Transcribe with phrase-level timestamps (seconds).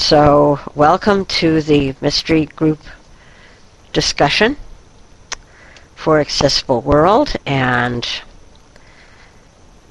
[0.00, 2.78] So, welcome to the mystery group
[3.92, 4.56] discussion
[5.96, 8.08] for Accessible World, and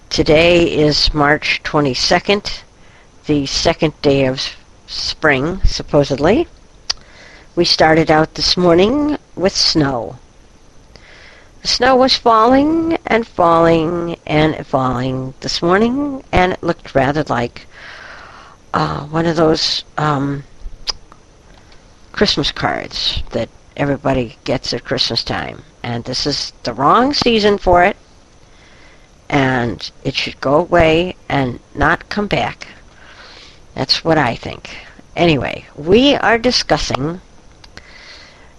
[0.09, 2.63] today is March 22nd,
[3.25, 4.41] the second day of
[4.87, 6.47] spring, supposedly.
[7.57, 10.17] We started out this morning with snow.
[11.61, 17.67] The snow was falling and falling and falling this morning, and it looked rather like
[18.77, 20.43] uh, one of those um,
[22.11, 25.63] Christmas cards that everybody gets at Christmas time.
[25.81, 27.97] And this is the wrong season for it,
[29.29, 32.67] and it should go away and not come back.
[33.73, 34.77] That's what I think.
[35.15, 37.19] Anyway, we are discussing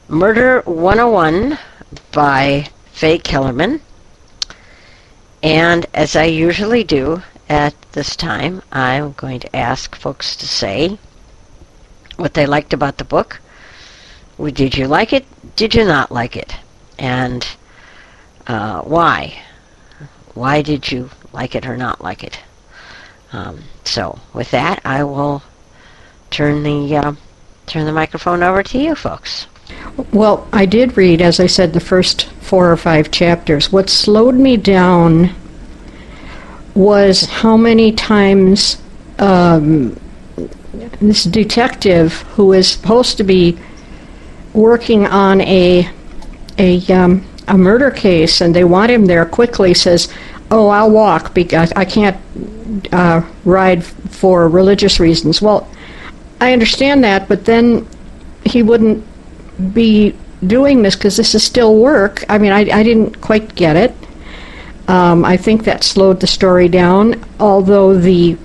[0.09, 1.61] Murder 101
[2.11, 3.83] by Faye Kellerman.
[5.45, 10.99] And as I usually do at this time, I'm going to ask folks to say
[12.17, 13.41] what they liked about the book.
[14.39, 15.25] Did you like it?
[15.57, 16.55] Did you not like it?
[16.99, 17.47] And
[18.47, 19.43] uh, why?
[20.35, 22.39] Why did you like it or not like it?
[23.33, 25.43] Um, so with that, I will
[26.31, 27.13] turn the uh,
[27.67, 29.47] turn the microphone over to you folks.
[30.13, 33.71] Well, I did read, as I said, the first four or five chapters.
[33.71, 35.35] What slowed me down
[36.79, 38.81] was how many times
[39.19, 39.99] um,
[41.01, 43.59] this detective, who is supposed to be
[44.55, 45.91] working on a
[46.57, 50.09] a um, a murder case, and they want him there quickly, says,
[50.53, 52.17] "Oh, I'll walk because I can't
[52.93, 55.69] uh, ride for religious reasons." Well,
[56.41, 57.89] I understand that, but then
[58.45, 59.05] he wouldn't
[59.75, 60.15] be
[60.47, 62.25] doing this because this is still work.
[62.29, 63.93] I mean, I, I didn't quite get it.
[64.89, 68.39] Um, I think that slowed the story down, although the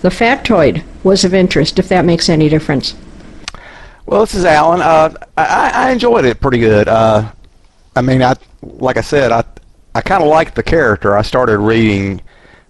[0.00, 2.96] the factoid was of interest, if that makes any difference.
[4.06, 4.80] Well, this is Alan.
[4.80, 6.88] Uh, I, I enjoyed it pretty good.
[6.88, 7.30] Uh,
[7.94, 9.44] I mean, I like I said, I
[9.94, 11.16] I kind of liked the character.
[11.16, 12.22] I started reading.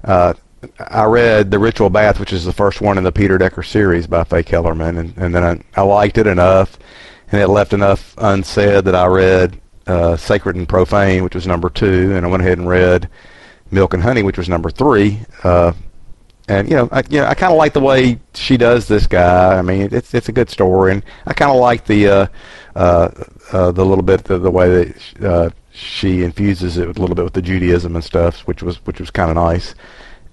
[0.02, 0.34] Uh,
[0.78, 4.08] I read The Ritual Bath, which is the first one in the Peter Decker series
[4.08, 6.76] by Faye Kellerman, and, and then I, I liked it enough,
[7.30, 11.68] and it left enough unsaid that I read uh, Sacred and Profane, which was number
[11.68, 13.08] two, and I went ahead and read
[13.70, 15.20] Milk and Honey, which was number three.
[15.42, 15.72] Uh,
[16.48, 19.06] and you know, I, you know, I kind of like the way she does this
[19.06, 19.58] guy.
[19.58, 22.26] I mean, it's it's a good story, and I kind of like the uh,
[22.76, 23.10] uh,
[23.52, 27.24] uh, the little bit the, the way that uh, she infuses it a little bit
[27.24, 29.74] with the Judaism and stuff, which was which was kind of nice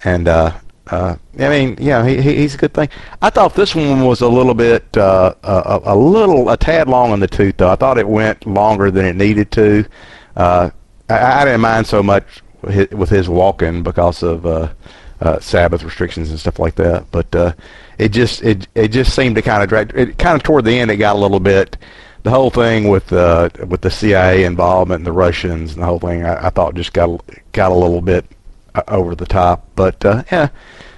[0.06, 0.54] and uh,
[0.88, 2.90] uh, I mean, yeah, he, he's a good thing.
[3.22, 7.12] I thought this one was a little bit, uh, a, a little, a tad long
[7.12, 7.72] in the tooth, though.
[7.72, 9.86] I thought it went longer than it needed to.
[10.36, 10.70] Uh,
[11.10, 14.74] I, I didn't mind so much with his walking because of uh,
[15.22, 17.06] uh, Sabbath restrictions and stuff like that.
[17.12, 17.54] But uh,
[17.98, 19.92] it just, it, it just seemed to kind of drag.
[19.96, 21.78] It kind of toward the end, it got a little bit.
[22.24, 26.00] The whole thing with uh, with the CIA involvement and the Russians and the whole
[26.00, 27.22] thing, I, I thought just got
[27.52, 28.35] got a little bit uh,
[28.88, 29.68] over the top.
[29.76, 30.50] But uh, yeah,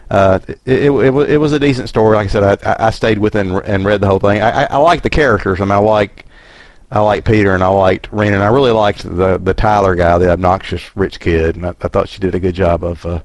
[0.09, 2.15] uh, it, it, it, it, was a decent story.
[2.15, 4.41] Like I said, I, I stayed within and, and read the whole thing.
[4.41, 5.59] I, I, I like the characters.
[5.59, 6.25] I mean, I like
[6.89, 10.17] I like Peter and I liked Rina, and I really liked the the Tyler guy,
[10.17, 11.55] the obnoxious rich kid.
[11.55, 13.21] And I, I thought she did a good job of uh,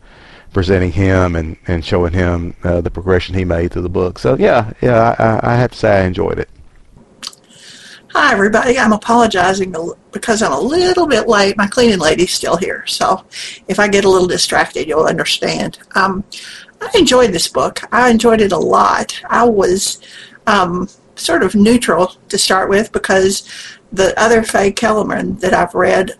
[0.53, 4.19] presenting him and and showing him uh, the progression he made through the book.
[4.19, 6.49] So yeah, yeah, I, I have to say I enjoyed it.
[8.15, 8.79] Hi, everybody.
[8.79, 9.75] I'm apologizing
[10.11, 11.57] because I'm a little bit late.
[11.57, 13.25] My cleaning lady's still here, so
[13.69, 15.79] if I get a little distracted, you'll understand.
[15.95, 16.23] Um,
[16.83, 17.81] I enjoyed this book.
[17.91, 19.19] I enjoyed it a lot.
[19.31, 20.03] I was
[20.47, 23.49] um, sort of neutral to start with because
[23.93, 26.11] the other Faye Kellerman that I've read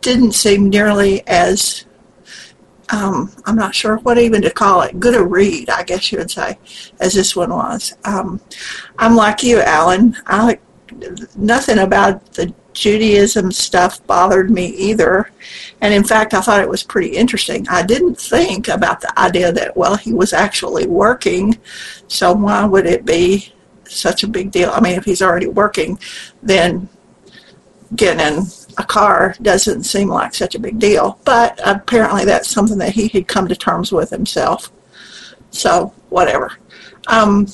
[0.00, 1.84] didn't seem nearly as
[2.88, 6.18] um, I'm not sure what even to call it, good a read, I guess you
[6.18, 6.58] would say,
[6.98, 7.92] as this one was.
[8.04, 8.40] Um,
[8.98, 10.16] I'm like you, Alan.
[10.26, 10.58] I
[11.36, 15.30] nothing about the Judaism stuff bothered me either.
[15.80, 17.68] And in fact, I thought it was pretty interesting.
[17.68, 21.58] I didn't think about the idea that, well, he was actually working,
[22.08, 23.52] so why would it be
[23.86, 24.70] such a big deal?
[24.70, 25.98] I mean, if he's already working,
[26.42, 26.88] then
[27.94, 28.44] getting in
[28.78, 31.18] a car doesn't seem like such a big deal.
[31.24, 34.72] But apparently, that's something that he had come to terms with himself.
[35.50, 36.52] So, whatever.
[37.08, 37.46] Um,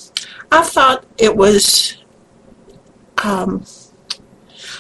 [0.53, 1.99] I thought it was
[3.25, 3.65] um,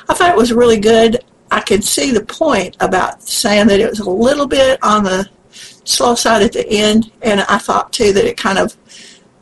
[0.09, 1.19] I thought it was really good.
[1.51, 5.29] I could see the point about saying that it was a little bit on the
[5.51, 8.77] slow side at the end, and I thought too that it kind of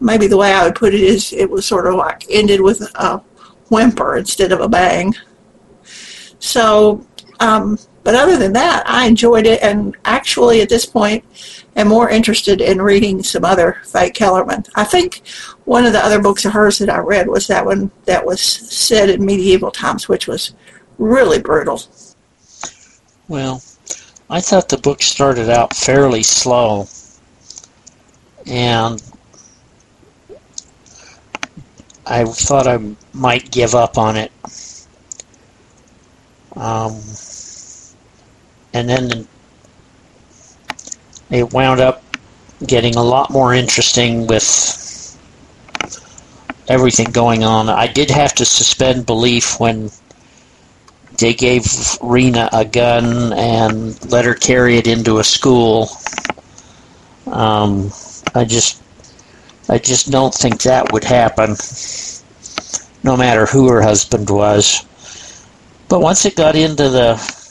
[0.01, 2.81] maybe the way I would put it is it was sort of like ended with
[2.97, 3.19] a
[3.71, 5.15] whimper instead of a bang.
[6.39, 7.05] So,
[7.41, 11.25] um, but other than that, I enjoyed it, and actually at this point,
[11.75, 14.63] am more interested in reading some other Faye Kellerman.
[14.77, 15.23] I think
[15.65, 18.41] one of the other books of hers that I read was that one that was
[18.41, 20.55] set in medieval times, which was
[20.99, 21.83] really brutal.
[23.27, 23.61] Well,
[24.31, 26.87] I thought the book started out fairly slow,
[28.47, 29.03] and
[32.07, 32.79] I thought I
[33.13, 34.31] might give up on it.
[36.55, 37.03] Um,
[38.77, 39.27] and then
[41.31, 42.03] it wound up
[42.67, 45.19] getting a lot more interesting with
[46.69, 47.71] everything going on.
[47.71, 49.91] I did have to suspend belief when
[51.19, 51.65] they gave
[52.03, 55.89] Rina a gun and let her carry it into a school.
[57.27, 57.91] Um,
[58.35, 58.83] I just,
[59.71, 61.57] I just don't think that would happen,
[63.03, 64.85] no matter who her husband was.
[65.89, 67.46] But once it got into the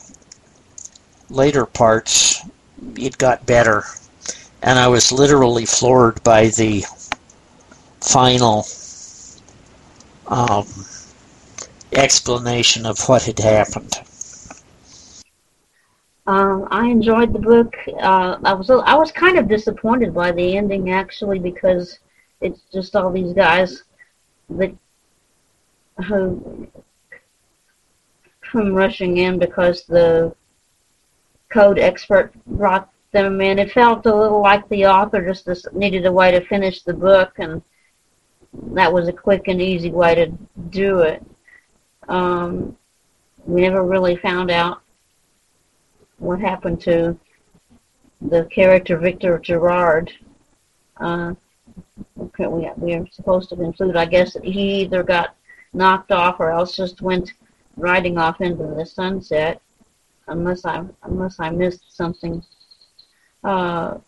[1.30, 2.42] later parts,
[2.96, 3.84] it got better.
[4.62, 6.84] And I was literally floored by the
[8.02, 8.66] final
[10.28, 10.66] um,
[11.94, 13.94] explanation of what had happened.
[16.28, 17.76] Um, I enjoyed the book.
[18.02, 22.00] Uh, I was I was kind of disappointed by the ending actually because
[22.42, 23.84] it's just all these guys
[24.50, 24.76] that
[26.08, 26.68] who
[28.42, 30.36] come rushing in because the
[31.56, 33.58] code expert brought them in.
[33.60, 37.32] It felt a little like the author just needed a way to finish the book,
[37.38, 37.62] and
[38.74, 40.28] that was a quick and easy way to
[40.70, 41.26] do it.
[42.10, 42.76] Um,
[43.46, 44.82] we never really found out
[46.18, 47.18] what happened to
[48.22, 50.12] the character Victor Gerard.
[51.00, 51.36] Uh,
[52.20, 55.36] okay, we we are supposed to conclude, I guess, that he either got
[55.72, 57.32] knocked off or else just went
[57.78, 59.62] riding off into the sunset
[60.28, 62.44] unless I unless I missed something.
[63.44, 64.00] Uh,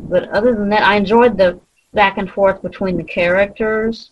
[0.00, 1.60] but other than that, I enjoyed the
[1.94, 4.10] back and forth between the characters.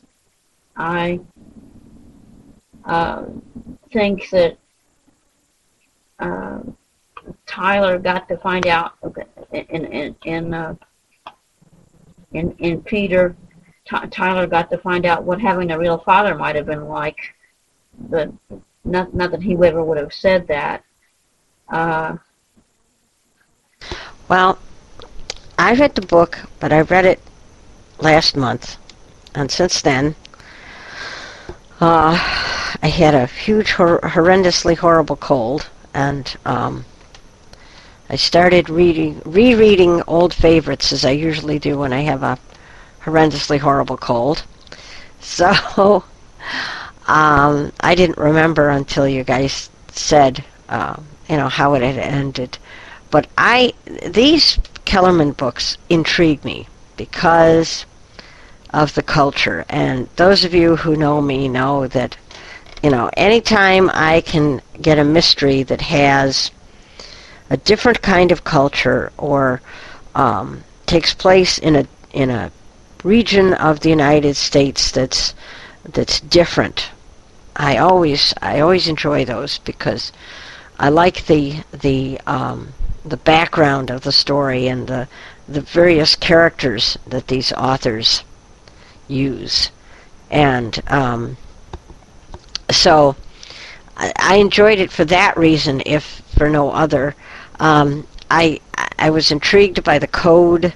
[0.76, 1.20] I
[2.84, 3.26] uh,
[3.92, 4.58] think that
[6.18, 6.60] uh,
[7.46, 8.94] Tyler got to find out
[9.52, 10.74] in in in uh,
[12.32, 13.36] in, in Peter.
[14.10, 17.18] Tyler got to find out what having a real father might have been like,
[17.98, 18.32] but
[18.84, 20.84] not not that he ever would have said that.
[21.68, 22.16] Uh,
[24.28, 24.58] well,
[25.58, 27.20] I read the book, but I read it
[27.98, 28.76] last month,
[29.34, 30.14] and since then,
[31.80, 32.14] uh,
[32.82, 36.84] I had a huge, hor- horrendously horrible cold, and um,
[38.08, 42.38] I started reading, rereading old favorites as I usually do when I have a
[43.04, 44.44] horrendously horrible cold.
[45.20, 46.04] So
[47.08, 50.96] um, I didn't remember until you guys said uh,
[51.28, 52.58] you know how it had ended.
[53.10, 53.72] But I
[54.06, 57.86] these Kellerman books intrigue me because
[58.70, 59.64] of the culture.
[59.68, 62.16] And those of you who know me know that
[62.82, 66.50] you know anytime I can get a mystery that has
[67.50, 69.60] a different kind of culture or
[70.14, 72.50] um, takes place in a in a
[73.04, 75.34] region of the United States that's
[75.84, 76.90] that's different.
[77.54, 80.12] I always I always enjoy those because
[80.78, 82.72] I like the the um,
[83.04, 85.08] the background of the story and the
[85.48, 88.24] the various characters that these authors
[89.08, 89.70] use,
[90.30, 91.36] and um,
[92.70, 93.16] so
[93.96, 97.14] I, I, enjoyed it for that reason, if for no other.
[97.60, 98.60] Um, I
[98.98, 100.74] I was intrigued by the code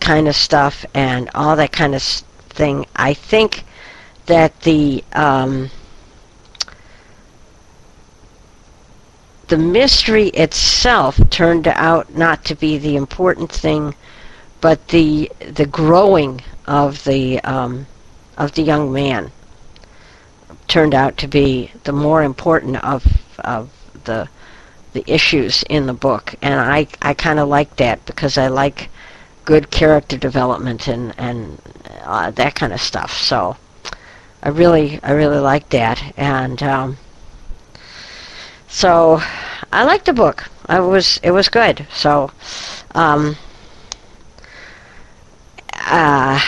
[0.00, 2.86] kind of stuff and all that kind of thing.
[2.96, 3.64] I think
[4.26, 5.70] that the um,
[9.48, 13.94] the mystery itself turned out not to be the important thing,
[14.60, 17.86] but the the growing of the um,
[18.36, 19.30] of the young man
[20.66, 23.06] turned out to be the more important of
[23.40, 23.70] of
[24.04, 24.28] the
[24.92, 28.88] the issues in the book, and I I kind of like that because I like
[29.44, 31.60] good character development and and
[32.02, 33.12] uh, that kind of stuff.
[33.12, 33.56] So
[34.42, 36.96] I really I really like that, and um,
[38.68, 39.20] so
[39.72, 40.48] I liked the book.
[40.66, 41.86] I was it was good.
[41.92, 42.30] So
[42.94, 43.36] um,
[45.74, 46.40] uh,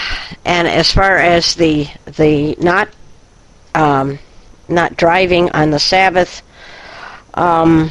[0.44, 2.88] and as far as the the not
[3.75, 4.18] um,
[4.68, 6.42] not driving on the Sabbath,
[7.34, 7.90] um,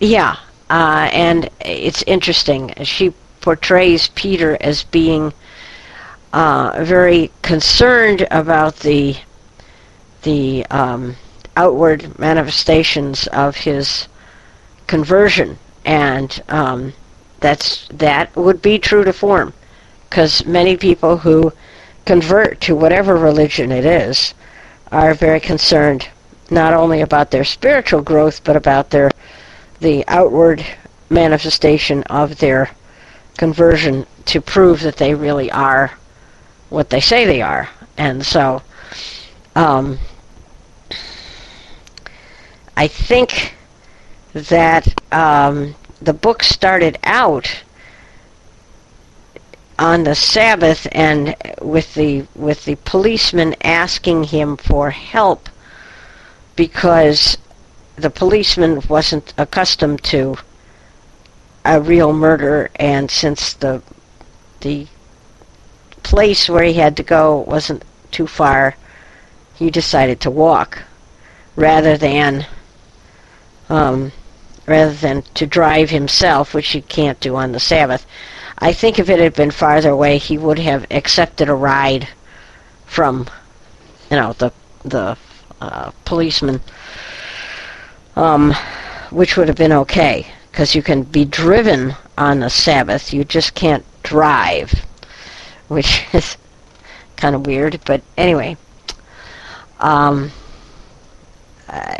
[0.00, 0.36] yeah,
[0.70, 2.72] uh, and it's interesting.
[2.82, 5.32] She portrays Peter as being
[6.32, 9.16] uh, very concerned about the
[10.22, 11.16] the um,
[11.56, 14.08] outward manifestations of his
[14.86, 16.92] conversion, and um,
[17.40, 19.52] that's that would be true to form,
[20.08, 21.52] because many people who
[22.04, 24.34] convert to whatever religion it is
[24.90, 26.08] are very concerned
[26.50, 29.10] not only about their spiritual growth but about their
[29.80, 30.64] the outward
[31.10, 32.70] manifestation of their
[33.36, 35.90] conversion to prove that they really are
[36.70, 37.68] what they say they are.
[37.98, 38.62] And so
[39.54, 39.98] um,
[42.76, 43.54] I think
[44.32, 47.62] that um, the book started out
[49.78, 55.48] on the Sabbath and with the with the policeman asking him for help
[56.56, 57.36] because
[57.96, 60.36] the policeman wasn't accustomed to
[61.64, 63.82] a real murder and since the
[64.60, 64.86] the
[66.02, 68.76] place where he had to go wasn't too far
[69.54, 70.82] he decided to walk
[71.56, 72.46] rather than
[73.68, 74.12] um,
[74.66, 78.06] rather than to drive himself, which he can't do on the Sabbath.
[78.58, 82.08] I think if it had been farther away, he would have accepted a ride
[82.86, 83.26] from,
[84.10, 84.52] you know, the
[84.84, 85.16] the
[85.60, 86.60] uh, policeman,
[88.16, 88.52] um,
[89.10, 93.12] which would have been okay because you can be driven on the Sabbath.
[93.12, 94.84] You just can't drive,
[95.68, 96.36] which is
[97.16, 97.80] kind of weird.
[97.86, 98.56] But anyway,
[99.80, 100.30] um,
[101.68, 101.98] I,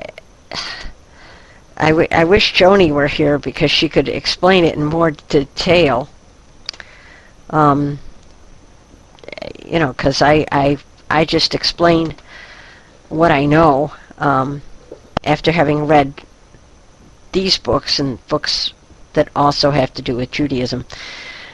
[1.82, 6.08] I, w- I wish Joni were here because she could explain it in more detail.
[7.50, 7.98] Um,
[9.66, 10.78] you know, because I, I,
[11.10, 12.14] I just explain
[13.08, 14.62] what I know um,
[15.24, 16.14] after having read
[17.32, 18.72] these books and books
[19.14, 20.84] that also have to do with Judaism.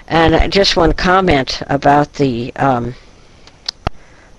[0.09, 2.95] And just one comment about the um,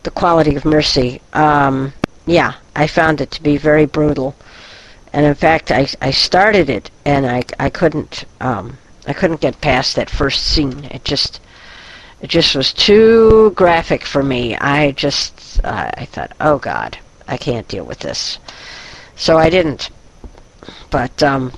[0.04, 1.22] the quality of mercy.
[1.34, 1.94] Um,
[2.28, 4.36] yeah, I found it to be very brutal
[5.14, 9.60] and in fact, I, I started it and I, I couldn't um, I couldn't get
[9.62, 10.86] past that first scene.
[10.86, 11.42] It just
[12.22, 14.56] it just was too graphic for me.
[14.58, 16.98] I just uh, I thought, oh God,
[17.28, 18.40] I can't deal with this.
[19.16, 19.90] So I didn't.
[20.92, 21.52] But um,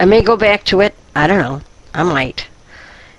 [0.00, 0.94] I may go back to it.
[1.14, 1.60] I don't know.
[1.94, 2.46] I might.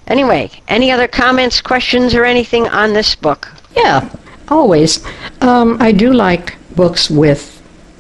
[0.08, 3.48] Anyway, any other comments, questions, or anything on this book?
[3.76, 4.14] Yeah,
[4.48, 5.06] always.
[5.42, 7.57] Um, I do like books with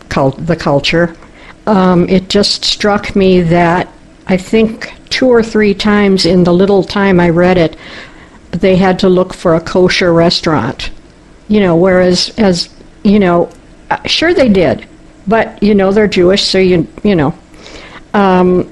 [0.10, 1.16] cult- the culture.
[1.66, 3.92] Um, it just struck me that
[4.28, 7.78] I think two or three times in the little time I read it,
[8.52, 10.92] they had to look for a kosher restaurant.
[11.48, 12.70] You know, whereas as
[13.04, 13.50] you know,
[13.90, 14.88] uh, sure they did,
[15.28, 17.34] but you know they're Jewish, so you you know,
[18.14, 18.70] um,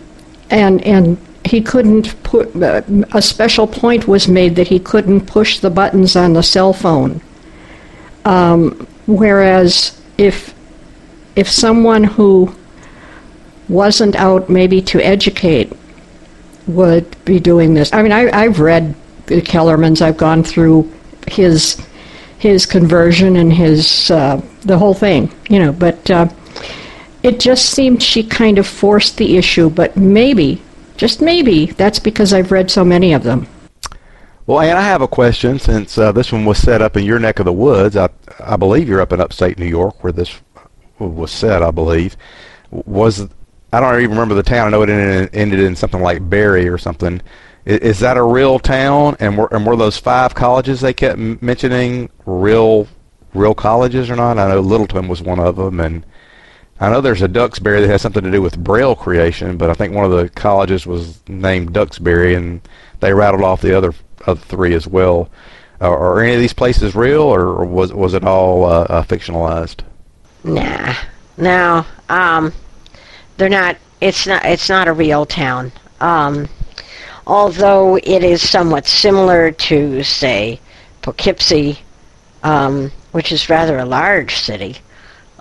[0.50, 2.82] and and he couldn't put uh,
[3.13, 7.22] a special point was made that he couldn't push the buttons on the cell phone.
[8.25, 10.55] Um, whereas if
[11.36, 12.54] if someone who
[13.68, 15.72] wasn't out maybe to educate
[16.68, 17.94] would be doing this.
[17.94, 18.96] I mean, I, I've read
[19.27, 20.01] the Kellerman's.
[20.01, 20.92] I've gone through
[21.27, 21.86] his
[22.38, 25.72] his conversion and his uh, the whole thing, you know.
[25.72, 26.30] But uh,
[27.24, 29.70] it just seemed she kind of forced the issue.
[29.70, 30.62] But maybe,
[30.98, 33.48] just maybe, that's because I've read so many of them.
[34.48, 37.18] Well, Ann, I have a question since uh, this one was set up in your
[37.18, 37.98] neck of the woods.
[37.98, 40.39] I, I believe you're up in upstate New York where this
[41.00, 42.16] was set, I believe,
[42.72, 43.28] was
[43.74, 44.68] I don't even remember the town.
[44.68, 47.22] I know it ended, ended in something like Barre or something.
[47.66, 49.18] Is, is, that a real town?
[49.20, 52.88] And were, and were those five colleges they kept mentioning real
[53.34, 54.38] real colleges or not?
[54.38, 56.06] I know Littleton was one of them, and
[56.80, 59.74] I know there's a Duxbury that has something to do with Braille creation, but I
[59.74, 62.62] think one of the colleges was named Duxbury, and
[63.02, 63.94] they rattled off the other
[64.25, 65.30] other three as well.
[65.82, 69.82] Uh, are any of these places real, or was was it all uh, uh, fictionalized?
[70.46, 70.94] Nah,
[71.38, 71.86] no.
[72.08, 72.54] Um,
[73.38, 73.78] they're not.
[74.00, 74.46] It's not.
[74.46, 75.72] It's not a real town.
[76.00, 76.48] Um,
[77.25, 80.60] although it is somewhat similar to, say,
[81.02, 81.80] Poughkeepsie,
[82.44, 84.78] um, which is rather a large city.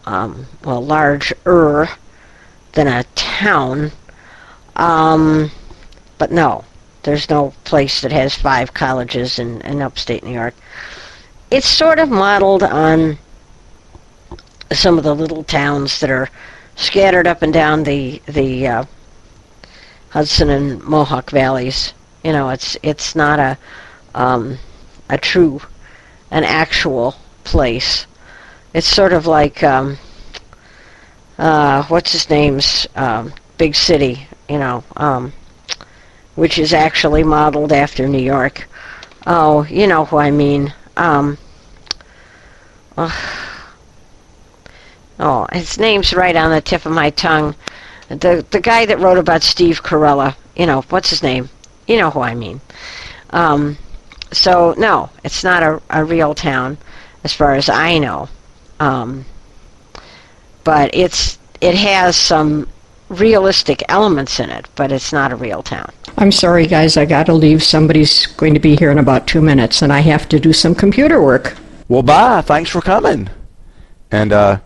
[0.06, 1.88] Um, well, larger
[2.72, 3.92] than a town.
[4.76, 5.50] Um,
[6.16, 6.64] but no,
[7.02, 10.54] there's no place that has five colleges in, in upstate New York.
[11.50, 13.18] It's sort of modeled on
[14.72, 16.30] some of the little towns that are
[16.76, 18.84] scattered up and down the the uh,
[20.10, 21.92] Hudson and Mohawk valleys.
[22.22, 23.58] You know, it's it's not a
[24.14, 24.58] um,
[25.08, 25.60] a true,
[26.30, 28.06] an actual place.
[28.72, 29.98] It's sort of like um,
[31.38, 34.26] uh, what's his name's um, big city.
[34.48, 35.32] You know, um,
[36.34, 38.68] which is actually modeled after New York.
[39.26, 40.72] Oh, you know who I mean.
[40.96, 41.38] Um,
[42.96, 43.10] uh,
[45.18, 47.54] oh, his name's right on the tip of my tongue.
[48.08, 50.36] The the guy that wrote about Steve Carella.
[50.56, 51.48] You know what's his name?
[51.86, 52.60] You know who I mean.
[53.30, 53.76] Um,
[54.32, 56.78] so no, it's not a, a real town,
[57.24, 58.28] as far as I know.
[58.80, 59.24] Um,
[60.64, 62.68] but it's it has some
[63.08, 65.90] realistic elements in it, but it's not a real town.
[66.16, 66.96] I'm sorry, guys.
[66.96, 67.62] I got to leave.
[67.62, 70.74] Somebody's going to be here in about two minutes, and I have to do some
[70.74, 71.56] computer work.
[71.88, 72.40] Well, bye.
[72.42, 73.28] Thanks for coming.
[74.10, 74.60] And uh,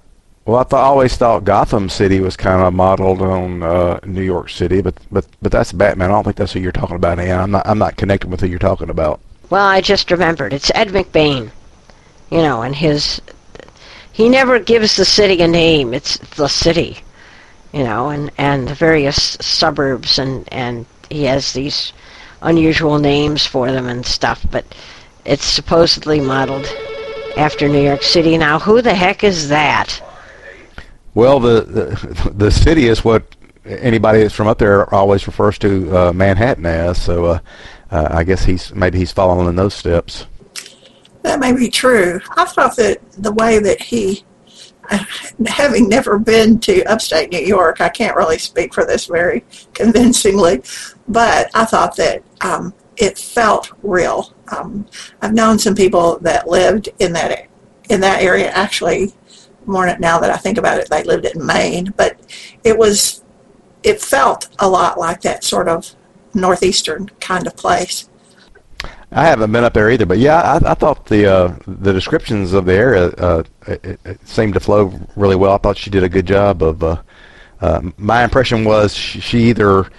[0.48, 4.48] well, I th- always thought Gotham City was kind of modeled on uh, New York
[4.48, 6.10] City, but but but that's Batman.
[6.10, 7.38] I don't think that's who you're talking about, Ann.
[7.38, 9.20] I'm not I'm not connected with who you're talking about.
[9.50, 10.54] Well, I just remembered.
[10.54, 11.50] It's Ed McBain.
[12.30, 13.20] You know, and his
[14.10, 15.92] he never gives the city a name.
[15.92, 16.96] It's the city.
[17.74, 21.92] You know, and and the various suburbs and and he has these
[22.40, 24.64] unusual names for them and stuff, but
[25.26, 26.64] it's supposedly modeled
[27.36, 28.38] after New York City.
[28.38, 30.00] Now, who the heck is that?
[31.18, 33.34] Well, the the, the city is what
[33.64, 37.02] anybody that's from up there always refers to uh, Manhattan as.
[37.02, 37.38] So uh,
[37.90, 40.28] uh, I guess he's maybe he's following in those steps.
[41.22, 42.20] That may be true.
[42.36, 44.24] I thought that the way that he,
[45.48, 49.44] having never been to upstate New York, I can't really speak for this very
[49.74, 50.62] convincingly,
[51.08, 54.32] but I thought that um, it felt real.
[54.56, 54.86] Um,
[55.20, 57.48] I've known some people that lived in that
[57.90, 58.50] in that area.
[58.50, 59.14] Actually,
[59.68, 62.18] more now that I think about it, they lived in Maine, but
[62.64, 63.22] it was
[63.82, 65.94] it felt a lot like that sort of
[66.34, 68.08] northeastern kind of place.
[69.10, 72.52] I haven't been up there either, but yeah, I, I thought the uh, the descriptions
[72.52, 75.54] of the area uh, it, it seemed to flow really well.
[75.54, 76.82] I thought she did a good job of.
[76.82, 77.02] Uh,
[77.60, 79.90] uh, my impression was she, either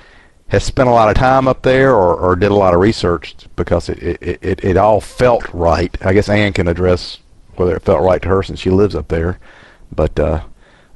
[0.47, 3.35] has spent a lot of time up there or, or did a lot of research
[3.55, 5.95] because it, it, it, it all felt right.
[6.01, 7.19] I guess Ann can address
[7.55, 9.39] whether it felt right to her since she lives up there.
[9.91, 10.43] But uh,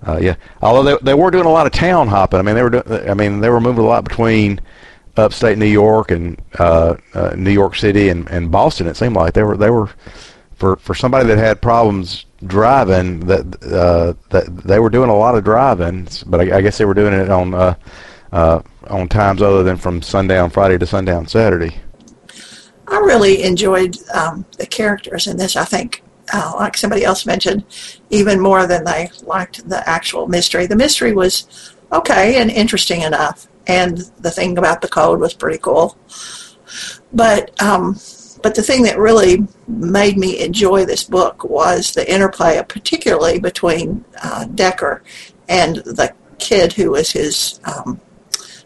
[0.05, 2.39] uh, yeah, although they they were doing a lot of town hopping.
[2.39, 4.59] I mean they were do, I mean they were moving a lot between
[5.17, 8.87] upstate New York and uh, uh, New York City and, and Boston.
[8.87, 9.89] It seemed like they were they were
[10.55, 15.35] for for somebody that had problems driving that uh, that they were doing a lot
[15.35, 16.07] of driving.
[16.25, 17.75] But I, I guess they were doing it on uh,
[18.31, 21.77] uh, on times other than from sundown Friday to sundown Saturday.
[22.87, 25.55] I really enjoyed um, the characters in this.
[25.55, 27.65] I think, uh, like somebody else mentioned,
[28.09, 30.65] even more than they liked the actual mystery.
[30.67, 35.57] The mystery was okay and interesting enough, and the thing about the code was pretty
[35.57, 35.97] cool.
[37.11, 37.97] But um,
[38.41, 44.03] but the thing that really made me enjoy this book was the interplay, particularly between
[44.21, 45.03] uh, Decker
[45.47, 47.99] and the kid who was his um,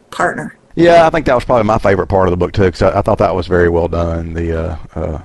[0.10, 0.58] partner.
[0.76, 3.00] Yeah, I think that was probably my favorite part of the book too, because I,
[3.00, 4.34] I, thought that was very well done.
[4.34, 5.22] The uh, uh,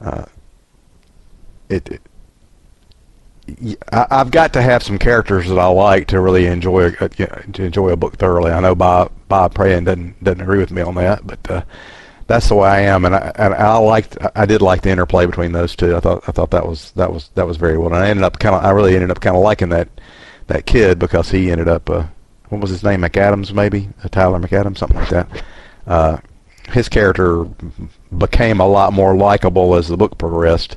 [0.00, 0.24] uh,
[1.68, 2.02] it, it
[3.92, 7.62] I, have got to have some characters that I like to really enjoy uh, to
[7.64, 8.52] enjoy a book thoroughly.
[8.52, 11.62] I know Bob Bob Prayan doesn't doesn't agree with me on that, but uh,
[12.26, 15.26] that's the way I am, and I and I liked I did like the interplay
[15.26, 15.96] between those two.
[15.96, 17.88] I thought I thought that was that was that was very well.
[17.88, 19.88] And I ended up kind of I really ended up kind of liking that
[20.48, 22.04] that kid because he ended up uh,
[22.50, 25.44] what was his name McAdams maybe uh, Tyler McAdams something like that.
[25.86, 26.18] Uh,
[26.70, 27.46] his character
[28.18, 30.76] became a lot more likable as the book progressed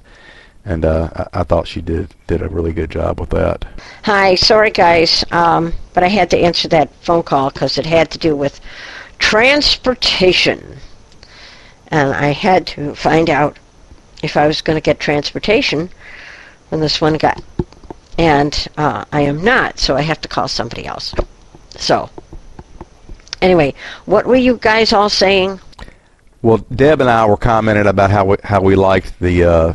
[0.65, 3.65] and uh, I, I, thought she did did a really good job with that.
[4.03, 8.11] Hi, sorry guys, um, but I had to answer that phone call because it had
[8.11, 8.59] to do with
[9.19, 10.77] transportation,
[11.87, 13.57] and I had to find out
[14.23, 15.89] if I was going to get transportation
[16.69, 17.41] when this one got,
[18.17, 21.13] and uh, I am not, so I have to call somebody else.
[21.75, 22.09] So,
[23.41, 23.73] anyway,
[24.05, 25.59] what were you guys all saying?
[26.43, 29.73] Well, Deb and I were commenting about how we, how we liked the uh,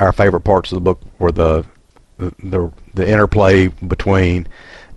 [0.00, 1.64] our favorite parts of the book were the
[2.16, 4.46] the the, interplay between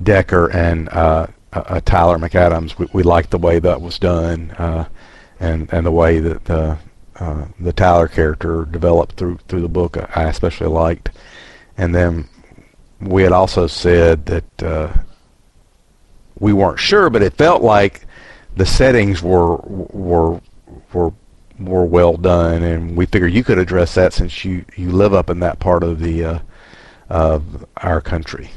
[0.01, 2.77] Decker and uh, uh, Tyler McAdams.
[2.77, 4.87] We, we liked the way that was done, uh,
[5.39, 6.77] and and the way that the
[7.17, 9.97] uh, the Tyler character developed through through the book.
[10.15, 11.11] I especially liked,
[11.77, 12.27] and then
[12.99, 14.93] we had also said that uh,
[16.39, 18.05] we weren't sure, but it felt like
[18.55, 20.41] the settings were were
[20.91, 21.13] were
[21.63, 25.29] more well done, and we figured you could address that since you you live up
[25.29, 26.39] in that part of the uh,
[27.09, 28.49] of our country.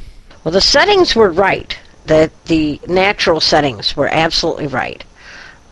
[0.44, 1.76] Well, the settings were right.
[2.06, 5.04] The the natural settings were absolutely right.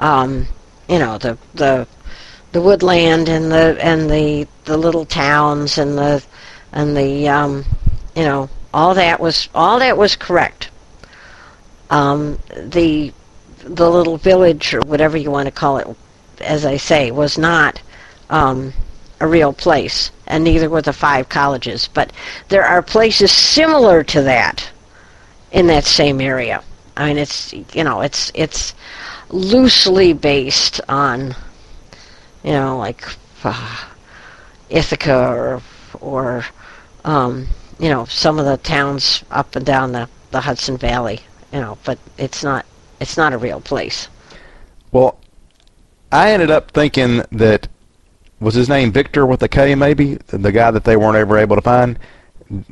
[0.00, 0.46] Um,
[0.88, 1.86] you know the the
[2.52, 6.24] the woodland and the and the the little towns and the
[6.72, 7.64] and the um,
[8.14, 10.70] you know all that was all that was correct.
[11.90, 13.12] Um, the
[13.58, 15.86] the little village or whatever you want to call it
[16.40, 17.80] as I say, was not
[18.30, 18.72] um,
[19.20, 21.88] a real place, and neither were the five colleges.
[21.92, 22.12] But
[22.48, 24.70] there are places similar to that
[25.52, 26.62] in that same area.
[26.96, 28.74] I mean, it's you know, it's it's
[29.30, 31.34] loosely based on,
[32.42, 33.04] you know, like
[33.42, 33.84] uh,
[34.70, 35.62] Ithaca or
[36.00, 36.44] or
[37.04, 41.20] um, you know some of the towns up and down the the Hudson Valley.
[41.52, 42.66] You know, but it's not
[43.00, 44.08] it's not a real place.
[44.92, 45.18] Well,
[46.14, 47.66] I ended up thinking that
[48.38, 51.57] was his name Victor with a K, maybe the guy that they weren't ever able
[51.57, 51.98] to find.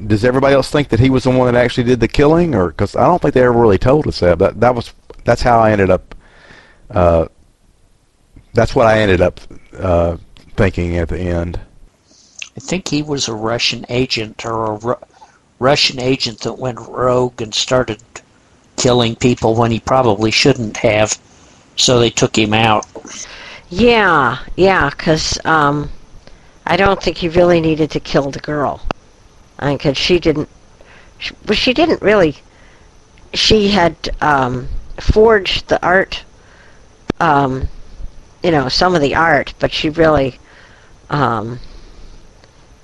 [0.06, 2.68] Does everybody else think that he was the one that actually did the killing, or
[2.68, 4.38] because I don't think they ever really told us that.
[4.38, 6.14] That that was that's how I ended up.
[6.88, 7.26] Uh,
[8.54, 9.40] that's what I ended up
[9.76, 10.18] uh,
[10.56, 11.58] thinking at the end.
[12.56, 15.06] I think he was a Russian agent or a Ru-
[15.58, 18.00] Russian agent that went rogue and started
[18.76, 21.18] killing people when he probably shouldn't have.
[21.76, 22.86] So they took him out.
[23.74, 25.90] Yeah, yeah, because um,
[26.66, 28.82] I don't think he really needed to kill the girl.
[29.58, 30.50] I mean, because she didn't.
[31.16, 32.36] She, well, she didn't really.
[33.32, 34.68] She had um,
[35.00, 36.22] forged the art.
[37.18, 37.66] Um,
[38.42, 40.38] you know, some of the art, but she really.
[41.08, 41.58] Um,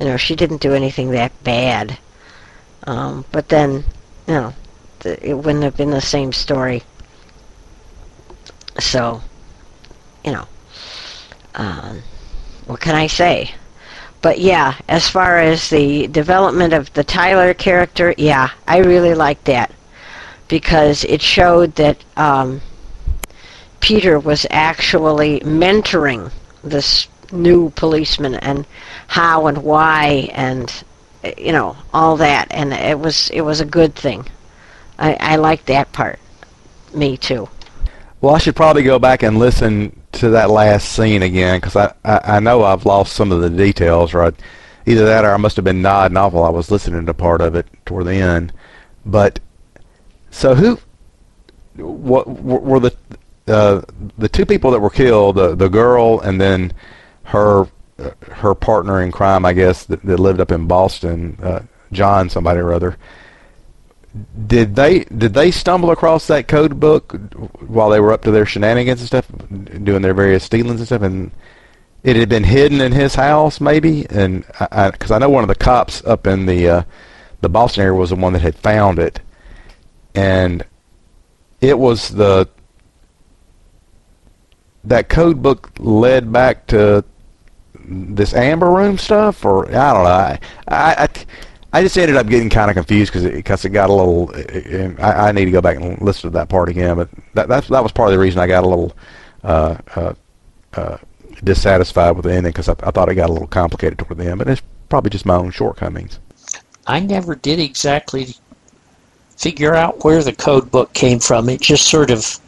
[0.01, 1.98] you know, she didn't do anything that bad.
[2.85, 3.85] Um, but then,
[4.27, 4.55] you know,
[5.05, 6.83] it wouldn't have been the same story.
[8.79, 9.20] So,
[10.24, 10.46] you know,
[11.59, 12.03] um,
[12.66, 13.53] what can I say?
[14.23, 19.44] But yeah, as far as the development of the Tyler character, yeah, I really liked
[19.44, 19.73] that.
[20.49, 22.61] Because it showed that um,
[23.81, 26.33] Peter was actually mentoring
[26.64, 28.64] this new policeman and
[29.09, 30.85] how and why and
[31.37, 32.49] you know all that.
[32.51, 34.27] And it was it was a good thing.
[34.99, 36.18] I i liked that part.
[36.94, 37.49] Me too.
[38.21, 41.94] Well, I should probably go back and listen to that last scene again because I,
[42.05, 44.14] I I know I've lost some of the details.
[44.14, 44.35] Right,
[44.87, 47.40] either that or I must have been nodding off while I was listening to part
[47.40, 48.53] of it toward the end.
[49.05, 49.40] But
[50.31, 50.79] so who?
[51.77, 52.97] What were the
[53.47, 53.83] uh,
[54.16, 55.37] the two people that were killed?
[55.37, 56.73] The the girl and then
[57.25, 57.68] her
[58.23, 62.61] her partner in crime, I guess, that, that lived up in Boston, uh, John somebody
[62.61, 62.97] or other.
[64.47, 67.12] Did they did they stumble across that code book
[67.61, 69.31] while they were up to their shenanigans and stuff,
[69.85, 71.31] doing their various stealings and stuff, and
[72.03, 74.07] it had been hidden in his house, maybe?
[74.09, 76.83] And I, because I, I know one of the cops up in the uh,
[77.42, 79.21] the Boston area was the one that had found it,
[80.14, 80.64] and
[81.61, 82.49] it was the
[84.85, 87.05] that code book led back to
[87.85, 90.11] this amber room stuff, or I don't know.
[90.11, 91.09] I I, I,
[91.72, 94.33] I just ended up getting kind of confused because it, because it got a little.
[95.02, 97.68] I, I need to go back and listen to that part again, but that that's,
[97.68, 98.96] that was part of the reason I got a little
[99.44, 100.14] uh, uh,
[100.74, 100.98] uh,
[101.44, 104.31] dissatisfied with the ending because I, I thought it got a little complicated toward the
[104.31, 104.38] end.
[104.38, 106.18] But it's probably just my own shortcomings.
[106.87, 108.35] I never did exactly
[109.37, 111.48] figure out where the code book came from.
[111.50, 112.38] It just sort of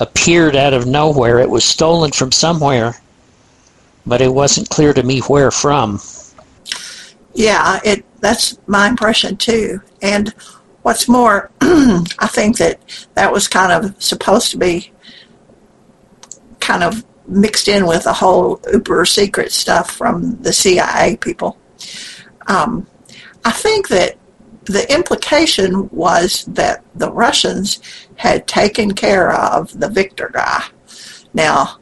[0.00, 1.38] appeared out of nowhere.
[1.38, 2.94] It was stolen from somewhere,
[4.06, 6.00] but it wasn't clear to me where from.
[7.34, 9.80] Yeah, it that's my impression too.
[10.02, 10.34] And
[10.82, 12.80] what's more, I think that
[13.14, 14.92] that was kind of supposed to be
[16.60, 21.58] kind of mixed in with the whole uber secret stuff from the CIA people.
[22.46, 22.86] Um,
[23.44, 24.16] I think that
[24.64, 27.80] the implication was that the Russians
[28.16, 30.64] had taken care of the Victor guy.
[31.32, 31.78] Now,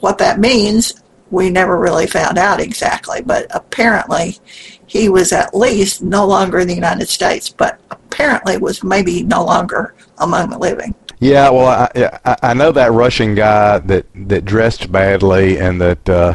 [0.00, 4.38] what that means, we never really found out exactly, but apparently
[4.86, 9.44] he was at least no longer in the United States, but apparently was maybe no
[9.44, 10.94] longer among the living.
[11.20, 11.88] Yeah, well,
[12.24, 16.34] I, I, know that Russian guy that, that dressed badly and that uh,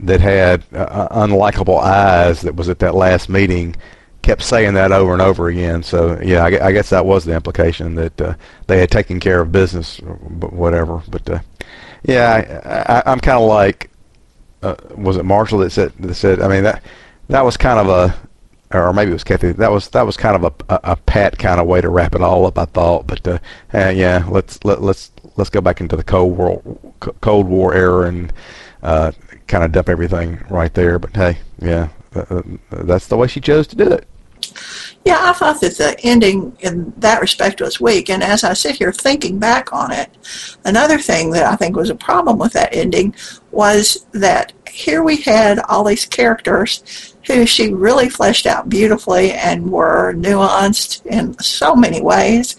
[0.00, 3.76] that had uh, unlikable eyes that was at that last meeting
[4.22, 5.82] kept saying that over and over again.
[5.82, 8.34] So yeah, I, I guess that was the implication that uh,
[8.66, 11.02] they had taken care of business, whatever.
[11.08, 11.38] But uh,
[12.02, 13.90] yeah, I, I, I'm kind of like,
[14.64, 16.40] uh, was it Marshall that said that said?
[16.40, 16.82] I mean that
[17.28, 19.52] that was kind of a, or maybe it was Kathy.
[19.52, 22.14] That was that was kind of a, a, a pat kind of way to wrap
[22.14, 22.58] it all up.
[22.58, 23.38] I thought, but uh,
[23.72, 26.62] uh, yeah, let's let, let's let's go back into the Cold War
[27.20, 28.32] Cold War era and
[28.82, 29.12] uh,
[29.46, 30.98] kind of dump everything right there.
[30.98, 34.08] But hey, yeah, uh, that's the way she chose to do it.
[35.04, 38.10] Yeah, I thought that the ending in that respect was weak.
[38.10, 40.10] And as I sit here thinking back on it,
[40.64, 43.14] another thing that I think was a problem with that ending
[43.50, 49.70] was that here we had all these characters who she really fleshed out beautifully and
[49.70, 52.56] were nuanced in so many ways,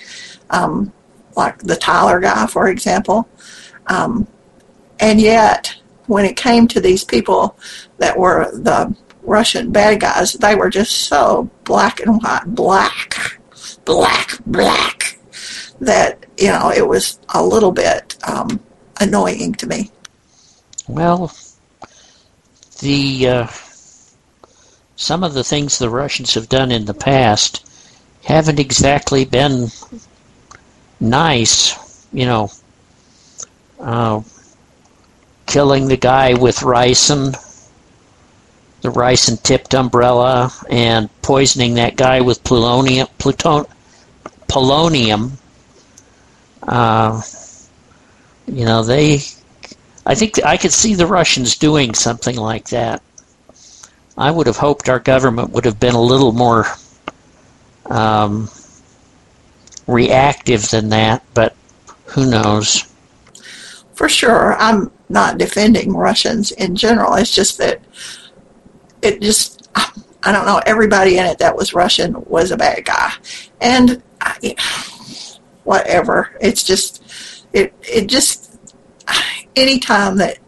[0.50, 0.92] um,
[1.36, 3.28] like the Tyler guy, for example.
[3.88, 4.28] Um,
[5.00, 5.76] and yet,
[6.08, 7.58] when it came to these people
[7.98, 8.96] that were the
[9.26, 13.40] Russian bad guys, they were just so black and white, black,
[13.84, 15.20] black, black,
[15.82, 18.60] that, you know, it was a little bit um,
[19.00, 19.92] annoying to me.
[20.88, 21.34] Well,
[22.80, 23.48] the uh,
[24.96, 27.68] some of the things the Russians have done in the past
[28.24, 29.68] haven't exactly been
[31.00, 32.08] nice.
[32.14, 32.52] You know,
[33.80, 34.22] uh,
[35.48, 37.36] killing the guy with ricin,
[38.86, 43.08] the ricin tipped umbrella, and poisoning that guy with plutonium.
[43.18, 43.66] Pluton,
[44.48, 45.32] polonium.
[46.64, 47.22] Uh,
[48.48, 49.20] you know, they.
[50.06, 53.02] I think I could see the Russians doing something like that.
[54.18, 56.66] I would have hoped our government would have been a little more
[57.88, 58.50] um,
[59.88, 61.56] reactive than that, but
[62.06, 62.86] who knows?
[63.96, 67.16] For sure, I'm not defending Russians in general.
[67.16, 67.82] It's just that
[69.06, 73.12] it just, I don't know, everybody in it that was Russian was a bad guy.
[73.62, 74.56] And I,
[75.64, 76.36] whatever.
[76.42, 77.04] It's just,
[77.54, 78.60] it, it just,
[79.56, 80.40] any time that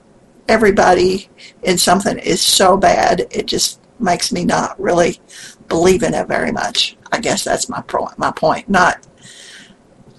[0.48, 1.30] everybody
[1.64, 5.20] in something is so bad, it just makes me not really
[5.68, 6.98] believe in it very much.
[7.12, 8.70] I guess that's my pro- my point.
[8.70, 9.06] Not,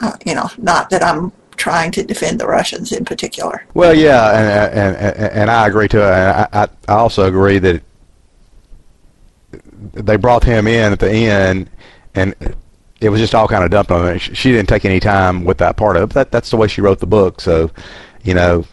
[0.00, 3.66] uh, you know, not that I'm trying to defend the Russians in particular.
[3.74, 6.10] Well, yeah, and and and I agree to it.
[6.10, 7.82] I I, I also agree that
[9.92, 11.70] they brought him in at the end,
[12.14, 12.34] and
[13.00, 14.18] it was just all kind of dumped on her.
[14.18, 16.14] She didn't take any time with that part of it.
[16.14, 17.40] That that's the way she wrote the book.
[17.40, 17.70] So,
[18.22, 18.64] you know,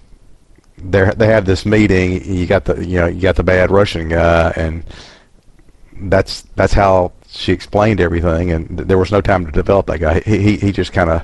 [0.78, 2.23] they they have this meeting.
[2.23, 4.84] You got the you know you got the bad Russian guy, and
[6.01, 8.51] that's that's how she explained everything.
[8.51, 10.19] And there was no time to develop that guy.
[10.21, 11.23] He he, he just kind of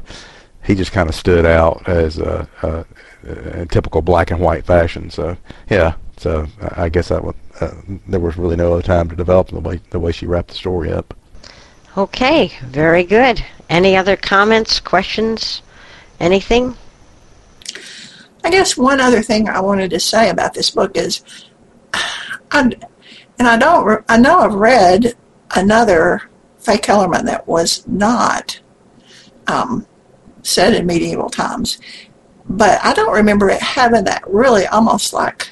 [0.64, 2.86] he just kind of stood out as a, a,
[3.28, 5.10] a, typical black and white fashion.
[5.10, 5.36] So
[5.70, 7.72] yeah, so I guess that was, uh,
[8.08, 10.56] there was really no other time to develop the way the way she wrapped the
[10.56, 11.14] story up.
[11.98, 13.44] Okay, very good.
[13.70, 15.62] Any other comments, questions,
[16.20, 16.76] anything?
[18.44, 21.22] I guess one other thing I wanted to say about this book is,
[21.94, 22.72] I,
[23.40, 25.14] and I don't, I know I've read
[25.56, 28.60] another Faye Kellerman that was not
[29.48, 29.86] um,
[30.44, 31.80] set in medieval times,
[32.50, 35.52] but I don't remember it having that really almost like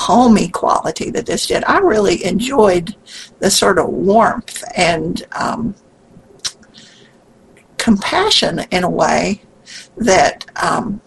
[0.00, 1.62] homey quality that this did.
[1.64, 2.96] I really enjoyed
[3.38, 5.74] the sort of warmth and um,
[7.76, 9.42] compassion in a way
[9.98, 11.00] that um,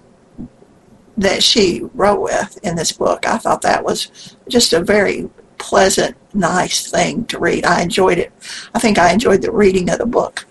[1.18, 3.26] that she wrote with in this book.
[3.28, 7.66] I thought that was just a very pleasant, nice thing to read.
[7.66, 8.32] I enjoyed it.
[8.74, 10.46] I think I enjoyed the reading of the book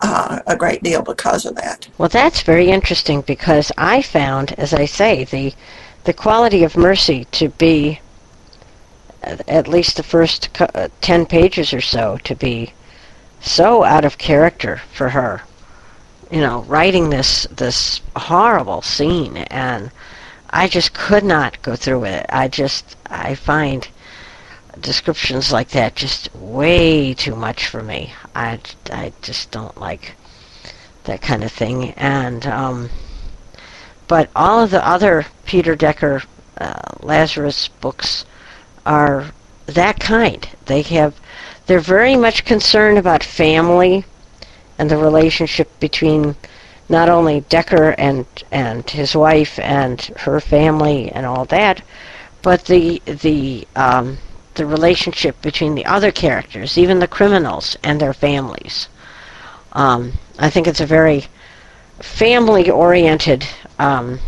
[0.00, 1.88] uh, a great deal because of that.
[1.98, 5.52] Well, that's very interesting because I found, as I say, the
[6.04, 8.00] the quality of mercy to be
[9.22, 12.72] at least the first uh, 10 pages or so to be
[13.40, 15.42] so out of character for her.
[16.30, 19.90] You know writing this this horrible scene and
[20.50, 22.26] i just could not go through with it.
[22.30, 23.88] I just i find
[24.80, 28.12] descriptions like that just way too much for me.
[28.34, 28.60] I
[28.92, 30.14] i just don't like
[31.04, 31.90] that kind of thing.
[31.92, 32.90] And um
[34.10, 36.20] but all of the other Peter Decker
[36.58, 38.24] uh, Lazarus books
[38.84, 39.30] are
[39.66, 40.48] that kind.
[40.66, 41.14] They have
[41.66, 44.04] they're very much concerned about family
[44.78, 46.34] and the relationship between
[46.88, 51.80] not only Decker and and his wife and her family and all that,
[52.42, 54.18] but the the um,
[54.54, 58.88] the relationship between the other characters, even the criminals and their families.
[59.70, 61.26] Um, I think it's a very
[62.00, 63.46] family-oriented
[63.80, 64.20] um,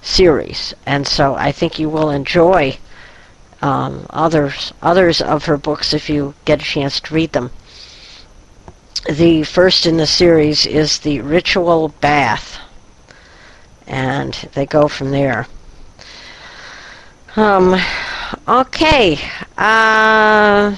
[0.00, 2.78] series, and so I think you will enjoy
[3.60, 7.50] um, others others of her books if you get a chance to read them.
[9.10, 12.58] The first in the series is the Ritual Bath,
[13.86, 15.46] and they go from there.
[17.36, 17.76] Um,
[18.48, 19.18] okay.
[19.56, 20.76] Uh,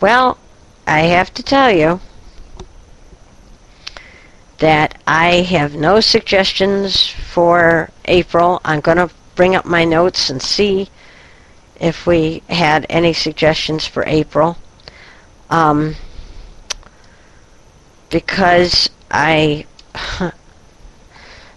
[0.00, 0.38] well,
[0.86, 2.00] I have to tell you
[4.58, 8.60] that I have no suggestions for April.
[8.64, 10.88] I'm going to bring up my notes and see
[11.80, 14.58] if we had any suggestions for April.
[15.48, 15.94] Um,
[18.10, 19.66] because I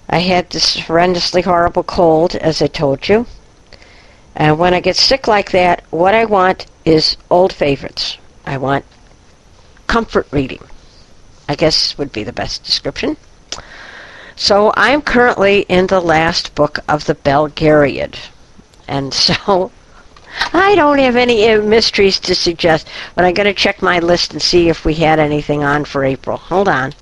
[0.09, 3.25] I had this horrendously horrible cold, as I told you.
[4.35, 8.17] And when I get sick like that, what I want is old favorites.
[8.45, 8.83] I want
[9.87, 10.61] comfort reading.
[11.51, 13.17] I guess would be the best description.
[14.37, 18.15] So I'm currently in the last book of the Belgariad.
[18.87, 19.69] And so
[20.53, 24.31] I don't have any uh, mysteries to suggest, but I'm going to check my list
[24.31, 26.37] and see if we had anything on for April.
[26.37, 26.93] Hold on.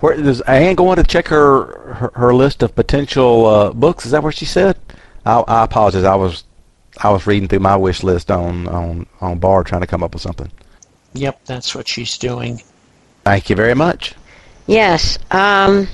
[0.00, 4.06] Where is Anne going to check her her, her list of potential uh, books?
[4.06, 4.76] Is that what she said?
[5.24, 6.02] I, I apologize.
[6.02, 6.42] I was
[6.98, 10.14] I was reading through my wish list on on on Bard trying to come up
[10.14, 10.50] with something.
[11.12, 12.60] Yep, that's what she's doing.
[13.24, 14.14] Thank you very much.
[14.66, 15.18] Yes.
[15.30, 15.88] Um,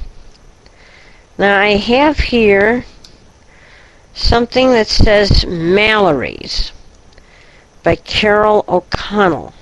[1.39, 2.85] now I have here
[4.15, 6.73] something that says Mallory's
[7.83, 9.55] by Carol O'Connell.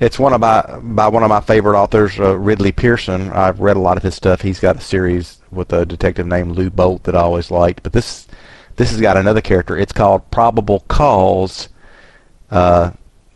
[0.00, 3.30] it's one of by one of my favorite authors, uh, Ridley Pearson.
[3.30, 4.40] I've read a lot of his stuff.
[4.40, 7.82] He's got a series with a detective named Lou Boldt that I always liked.
[7.82, 8.26] But this
[8.80, 9.76] this has got another character.
[9.76, 11.68] It's called Probable Cause.
[12.50, 12.92] Uh,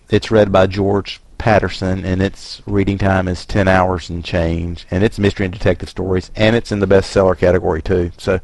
[0.09, 5.05] it's read by George Patterson, and its reading time is 10 hours and change, and
[5.05, 8.11] it's mystery and detective stories, and it's in the bestseller category too.
[8.17, 8.41] So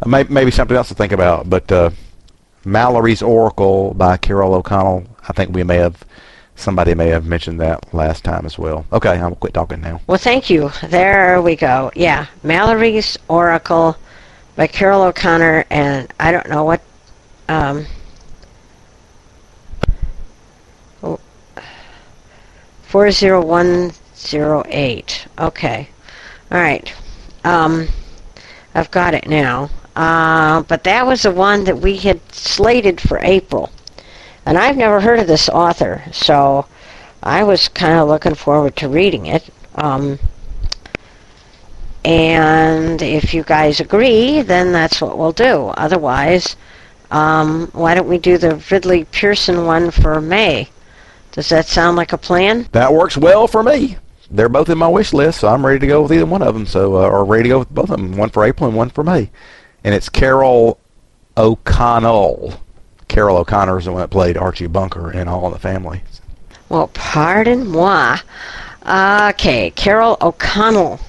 [0.00, 1.50] uh, may, maybe something else to think about.
[1.50, 1.90] But uh,
[2.64, 6.04] Mallory's Oracle by Carol O'Connell, I think we may have
[6.54, 8.86] somebody may have mentioned that last time as well.
[8.92, 10.00] Okay, I'm quit talking now.
[10.06, 10.70] Well, thank you.
[10.84, 11.90] There we go.
[11.96, 13.96] Yeah, Mallory's Oracle
[14.58, 16.80] by Carol O'Connor, and I don't know what.
[17.48, 17.86] Um,
[21.00, 21.20] oh,
[22.82, 25.26] 40108.
[25.38, 25.88] Okay.
[26.50, 26.92] All right.
[27.44, 27.86] Um,
[28.74, 29.70] I've got it now.
[29.94, 33.70] Uh, but that was the one that we had slated for April.
[34.44, 36.66] And I've never heard of this author, so
[37.22, 39.48] I was kind of looking forward to reading it.
[39.76, 40.18] Um,
[42.04, 45.66] and if you guys agree, then that's what we'll do.
[45.76, 46.56] Otherwise,
[47.10, 50.68] um, why don't we do the Ridley Pearson one for May?
[51.32, 52.68] Does that sound like a plan?
[52.72, 53.96] That works well for me.
[54.30, 56.54] They're both in my wish list, so I'm ready to go with either one of
[56.54, 56.66] them.
[56.66, 58.16] So, uh, or ready to go with both of them.
[58.16, 59.30] One for April and one for May.
[59.84, 60.78] And it's Carol
[61.36, 62.60] O'Connell.
[63.08, 66.02] Carol O'Connor is the one that played Archie Bunker in All in the Family.
[66.68, 68.18] Well, pardon moi.
[68.86, 71.00] Okay, Carol O'Connell.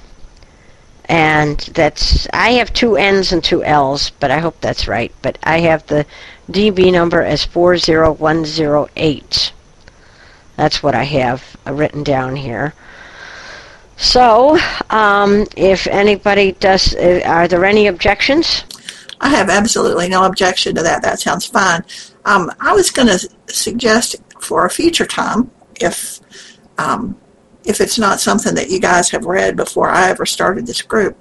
[1.10, 5.12] And that's, I have two N's and two L's, but I hope that's right.
[5.22, 6.06] But I have the
[6.52, 9.52] DB number as 40108.
[10.56, 12.74] That's what I have written down here.
[13.96, 14.56] So,
[14.88, 18.62] um, if anybody does, uh, are there any objections?
[19.20, 21.02] I have absolutely no objection to that.
[21.02, 21.82] That sounds fine.
[22.24, 26.20] Um, I was going to suggest for a future time, if
[26.78, 27.18] um,
[27.64, 31.16] if it's not something that you guys have read before I ever started this group,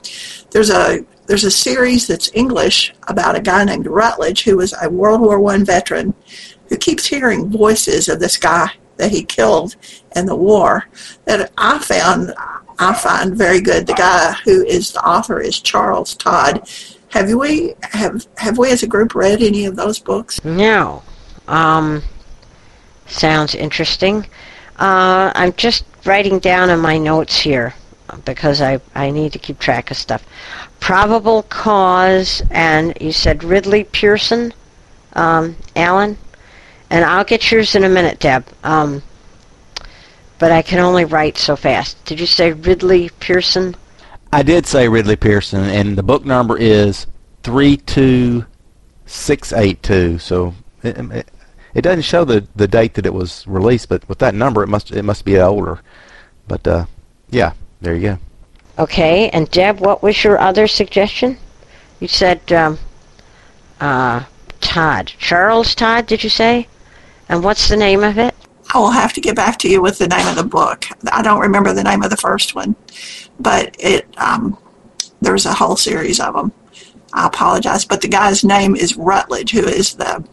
[0.51, 4.89] there's a there's a series that's English about a guy named Rutledge who was a
[4.89, 6.13] World War One veteran
[6.69, 9.75] who keeps hearing voices of this guy that he killed
[10.15, 10.87] in the war
[11.25, 12.33] that I found
[12.79, 13.85] I find very good.
[13.85, 16.67] The guy who is the author is Charles Todd.
[17.09, 20.43] Have we have have we as a group read any of those books?
[20.45, 21.03] No.
[21.47, 22.03] Um,
[23.07, 24.25] sounds interesting.
[24.77, 27.73] Uh, I'm just writing down in my notes here
[28.25, 30.25] because I, I need to keep track of stuff.
[30.79, 34.53] Probable cause, and you said Ridley Pearson,
[35.13, 36.17] um, Alan,
[36.89, 38.47] and I'll get yours in a minute, Deb.
[38.63, 39.03] Um,
[40.39, 42.03] but I can only write so fast.
[42.05, 43.75] Did you say Ridley Pearson?
[44.31, 47.07] I did say Ridley Pearson, and the book number is
[47.43, 50.19] 32682.
[50.19, 50.53] So
[50.83, 51.29] it, it,
[51.73, 54.67] it, doesn't show the, the date that it was released, but with that number, it
[54.67, 55.79] must it must be older.
[56.47, 56.85] But uh,
[57.29, 58.17] yeah, there you go.
[58.79, 61.37] Okay, and Deb, what was your other suggestion?
[61.99, 62.79] You said um,
[63.79, 64.23] uh,
[64.61, 66.07] Todd, Charles Todd.
[66.07, 66.67] Did you say?
[67.27, 68.33] And what's the name of it?
[68.73, 70.85] I will have to get back to you with the name of the book.
[71.11, 72.75] I don't remember the name of the first one,
[73.39, 74.57] but it um,
[75.21, 76.51] there's a whole series of them.
[77.13, 80.23] I apologize, but the guy's name is Rutledge, who is the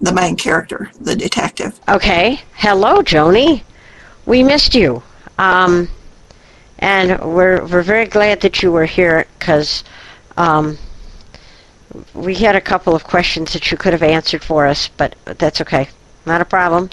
[0.00, 1.78] the main character, the detective.
[1.88, 2.40] Okay.
[2.54, 3.62] Hello, Joni.
[4.26, 5.02] We missed you.
[5.38, 5.88] Um,
[6.78, 9.84] and we're we're very glad that you were here because
[10.36, 10.78] um,
[12.14, 15.60] we had a couple of questions that you could have answered for us, but that's
[15.62, 15.88] okay,
[16.26, 16.90] not a problem.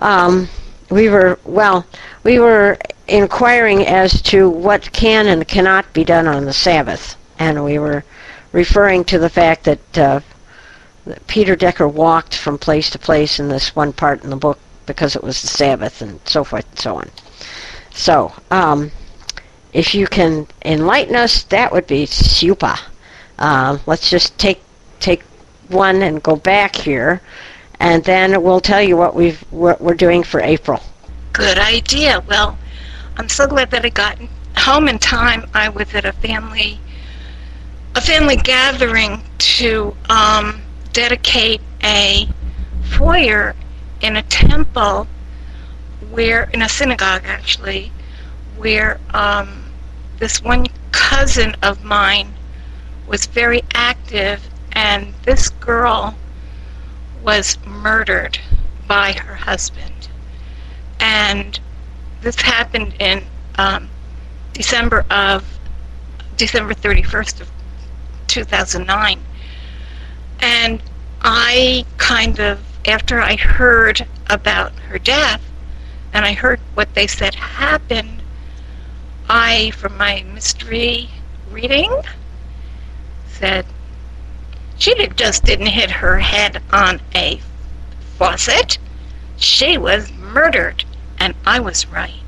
[0.00, 0.48] Um,
[0.90, 1.86] we were well,
[2.24, 7.64] we were inquiring as to what can and cannot be done on the Sabbath, and
[7.64, 8.04] we were
[8.52, 10.33] referring to the fact that, uh, that
[11.26, 15.16] Peter Decker walked from place to place in this one part in the book because
[15.16, 17.10] it was the Sabbath and so forth and so on.
[17.92, 18.90] So, um,
[19.72, 22.74] if you can enlighten us, that would be super.
[23.38, 24.62] Uh, let's just take
[25.00, 25.22] take
[25.68, 27.20] one and go back here,
[27.80, 30.80] and then we'll tell you what we've what we're doing for April.
[31.32, 32.22] Good idea.
[32.28, 32.56] Well,
[33.16, 34.18] I'm so glad that I got
[34.56, 35.48] home in time.
[35.54, 36.78] I was at a family
[37.96, 40.60] a family gathering to um,
[40.94, 42.26] dedicate a
[42.82, 43.54] foyer
[44.00, 45.06] in a temple
[46.10, 47.92] where in a synagogue actually
[48.56, 49.64] where um,
[50.18, 52.32] this one cousin of mine
[53.06, 54.40] was very active,
[54.72, 56.14] and this girl
[57.22, 58.38] was murdered
[58.86, 60.08] by her husband.
[61.00, 61.58] And
[62.22, 63.24] this happened in
[63.58, 63.88] um,
[64.52, 65.44] December of
[66.36, 67.50] December 31st of
[68.28, 69.20] 2009.
[70.40, 70.82] And
[71.22, 75.42] I kind of, after I heard about her death,
[76.12, 78.22] and I heard what they said happened,
[79.28, 81.08] I, from my mystery
[81.50, 81.90] reading,
[83.26, 83.66] said
[84.76, 87.40] she just didn't hit her head on a
[88.18, 88.78] faucet.
[89.36, 90.84] She was murdered,
[91.18, 92.20] and I was right.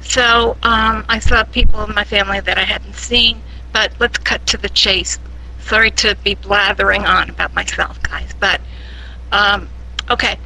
[0.00, 4.46] So um, I saw people in my family that I hadn't seen, but let's cut
[4.48, 5.18] to the chase.
[5.64, 8.60] Sorry to be blathering on about myself, guys, but
[9.32, 9.68] um,
[10.10, 10.38] okay.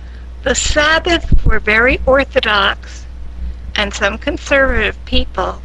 [0.44, 3.04] The Sabbath for very Orthodox
[3.74, 5.60] and some conservative people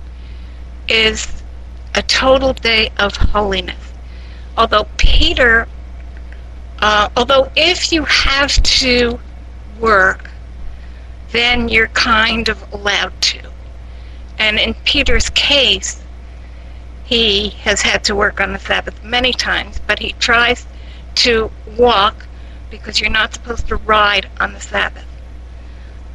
[0.90, 1.44] is
[1.96, 3.94] a total day of holiness.
[4.58, 5.68] Although Peter,
[6.80, 9.20] uh, although if you have to
[9.80, 10.30] work,
[11.32, 13.40] then you're kind of allowed to.
[14.40, 16.03] And in Peter's case,
[17.14, 20.66] he has had to work on the Sabbath many times, but he tries
[21.14, 22.26] to walk
[22.72, 25.06] because you're not supposed to ride on the Sabbath.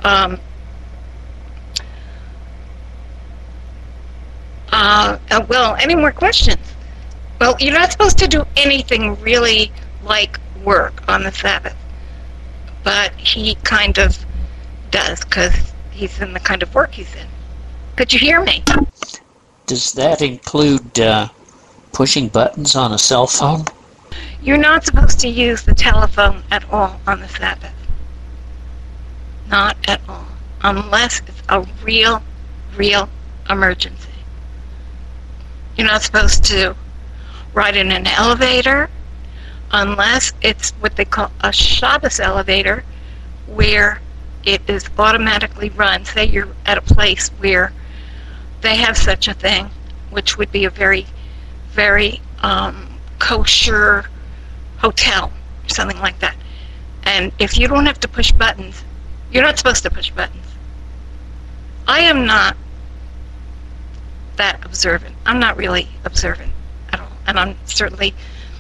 [0.02, 0.40] Um,
[4.72, 6.74] uh, uh, well, any more questions?
[7.40, 9.70] Well, you're not supposed to do anything really
[10.02, 11.76] like work on the Sabbath,
[12.82, 14.18] but he kind of
[14.90, 15.54] does because
[15.92, 17.28] he's in the kind of work he's in.
[17.94, 18.64] Could you hear me?
[19.68, 21.28] Does that include uh,
[21.92, 23.66] pushing buttons on a cell phone?
[24.40, 27.74] You're not supposed to use the telephone at all on the Sabbath.
[29.50, 30.24] Not at all.
[30.62, 32.22] Unless it's a real,
[32.76, 33.10] real
[33.50, 34.08] emergency.
[35.76, 36.74] You're not supposed to
[37.52, 38.88] ride in an elevator
[39.70, 42.84] unless it's what they call a Shabbos elevator
[43.46, 44.00] where
[44.46, 46.06] it is automatically run.
[46.06, 47.70] Say you're at a place where
[48.60, 49.70] they have such a thing,
[50.10, 51.06] which would be a very,
[51.70, 54.06] very um, kosher
[54.78, 55.32] hotel,
[55.66, 56.36] something like that.
[57.04, 58.84] And if you don't have to push buttons,
[59.30, 60.44] you're not supposed to push buttons.
[61.86, 62.56] I am not
[64.36, 65.14] that observant.
[65.26, 66.52] I'm not really observant
[66.92, 67.12] at all.
[67.26, 68.14] And I'm certainly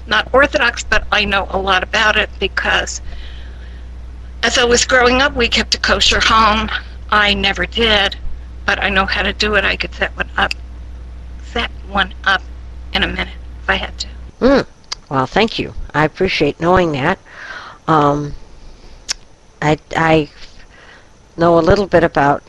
[0.06, 3.00] not Orthodox, but I know a lot about it because
[4.42, 6.70] as I was growing up, we kept a kosher home.
[7.10, 8.16] I never did,
[8.68, 9.64] but I know how to do it.
[9.64, 10.52] I could set one up,
[11.42, 12.42] set one up
[12.92, 14.08] in a minute if I had to.
[14.40, 14.66] Mm.
[15.08, 15.72] Well, thank you.
[15.94, 17.18] I appreciate knowing that.
[17.86, 18.34] Um,
[19.62, 20.28] I, I
[21.38, 22.42] know a little bit about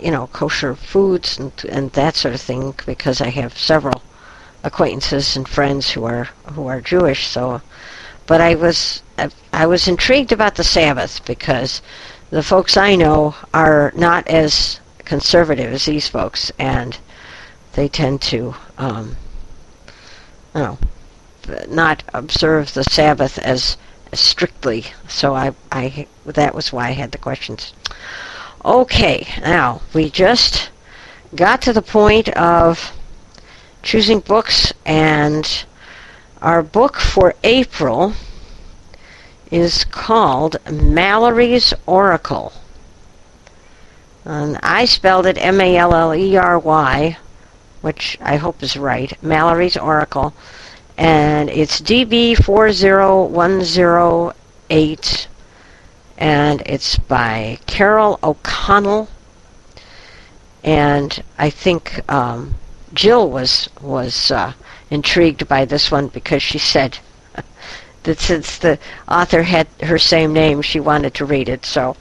[0.00, 4.00] you know, kosher foods and and that sort of thing because I have several
[4.64, 7.26] acquaintances and friends who are who are Jewish.
[7.26, 7.60] So,
[8.26, 9.02] but I was
[9.52, 11.82] I was intrigued about the Sabbath because
[12.30, 14.80] the folks I know are not as
[15.10, 16.96] conservative as these folks, and
[17.72, 19.16] they tend to, um,
[20.54, 20.78] you know,
[21.68, 23.76] not observe the Sabbath as,
[24.12, 24.84] strictly.
[25.08, 27.72] So I, I that was why I had the questions.
[28.64, 30.70] Okay, now we just
[31.34, 32.92] got to the point of
[33.82, 35.64] choosing books, and
[36.40, 38.12] our book for April
[39.50, 42.52] is called Mallory's Oracle.
[44.24, 47.16] And I spelled it M A L L E R Y,
[47.80, 49.12] which I hope is right.
[49.22, 50.34] Mallory's Oracle,
[50.98, 54.34] and it's DB four zero one zero
[54.68, 55.26] eight,
[56.18, 59.08] and it's by Carol O'Connell.
[60.62, 62.56] And I think um,
[62.92, 64.52] Jill was was uh,
[64.90, 66.98] intrigued by this one because she said
[68.02, 71.64] that since the author had her same name, she wanted to read it.
[71.64, 71.96] So,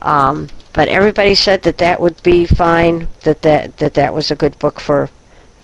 [0.00, 3.08] um, but everybody said that that would be fine.
[3.22, 5.10] That that that that was a good book for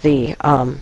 [0.03, 0.81] the um,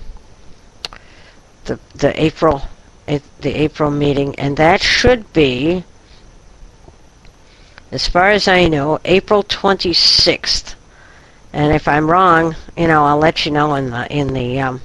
[1.65, 2.63] the the April
[3.07, 5.85] the April meeting, and that should be,
[7.93, 10.75] as far as I know, April twenty sixth.
[11.53, 14.81] And if I'm wrong, you know, I'll let you know in the in the um,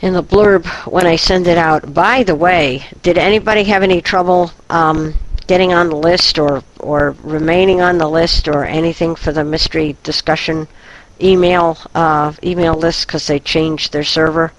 [0.00, 1.94] in the blurb when I send it out.
[1.94, 5.14] By the way, did anybody have any trouble um,
[5.46, 9.96] getting on the list or or remaining on the list or anything for the mystery
[10.02, 10.66] discussion
[11.20, 14.52] email uh, email list because they changed their server?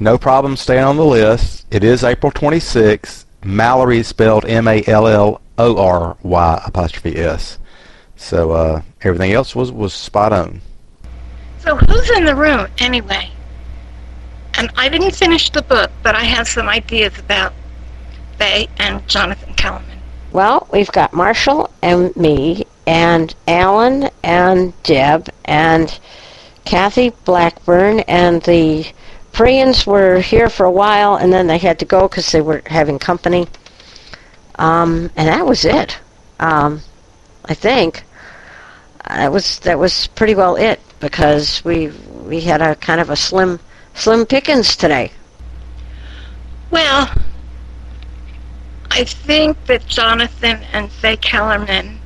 [0.00, 1.66] No problem staying on the list.
[1.70, 3.24] It is April 26th.
[3.44, 5.42] Mallory is spelled M-A-L-L-O-R-Y
[6.64, 7.58] apostrophe S.
[8.16, 10.60] So uh, everything else was, was spot on.
[11.60, 13.30] So who's in the room anyway?
[14.54, 17.52] And I didn't finish the book, but I have some ideas about
[18.38, 19.98] Faye and Jonathan Kellerman.
[20.32, 25.98] Well, we've got Marshall and me and Alan and Deb and
[26.64, 28.86] Kathy Blackburn and the
[29.32, 32.62] Prians were here for a while and then they had to go because they were
[32.66, 33.46] having company.
[34.56, 35.98] Um, and that was it.
[36.40, 36.82] Um,
[37.44, 38.02] I think
[39.08, 41.88] that was that was pretty well it because we
[42.24, 43.58] we had a kind of a slim
[43.94, 45.12] slim pickings today.
[46.70, 47.10] Well,
[48.90, 52.00] I think that Jonathan and Faye Kellerman,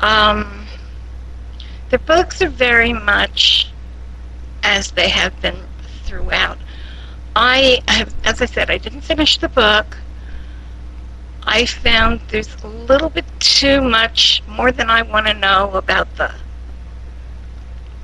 [0.00, 0.66] um,
[1.90, 3.72] the books are very much
[4.62, 5.56] as they have been
[6.04, 6.58] throughout.
[7.36, 9.96] I have, as I said, I didn't finish the book.
[11.44, 16.14] I found there's a little bit too much, more than I want to know about
[16.16, 16.34] the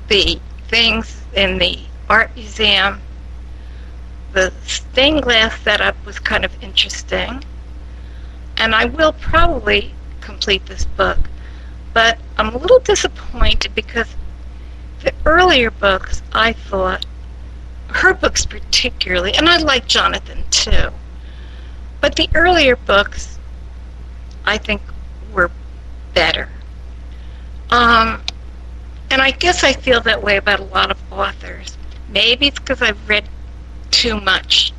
[0.07, 0.39] the
[0.69, 3.01] things in the art museum.
[4.33, 7.43] The stained glass setup was kind of interesting,
[8.57, 11.17] and I will probably complete this book.
[11.93, 14.07] But I'm a little disappointed because
[15.03, 17.05] the earlier books I thought,
[17.89, 20.89] her books particularly, and I like Jonathan too,
[22.01, 23.39] but the earlier books
[24.45, 24.81] I think
[25.33, 25.51] were
[26.13, 26.49] better.
[27.69, 28.21] Um,
[29.09, 31.77] and I guess I feel that way about a lot of authors.
[32.09, 33.27] Maybe it's because I've read
[33.91, 34.73] too much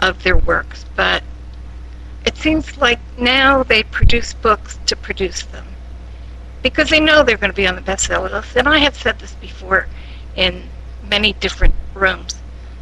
[0.00, 1.22] of their works, but
[2.36, 5.66] seems like now they produce books to produce them
[6.62, 8.56] because they know they're going to be on the bestseller list.
[8.56, 9.86] And I have said this before
[10.36, 10.68] in
[11.08, 12.34] many different rooms.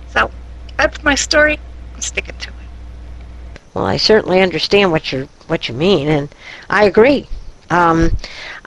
[0.08, 0.30] So
[0.76, 1.58] that's my story.
[1.94, 2.54] I'm sticking to it.
[3.74, 6.34] Well, I certainly understand what you what you mean, and
[6.70, 7.28] I agree.
[7.70, 8.16] Um,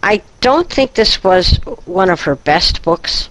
[0.04, 3.30] I don't think this was one of her best books.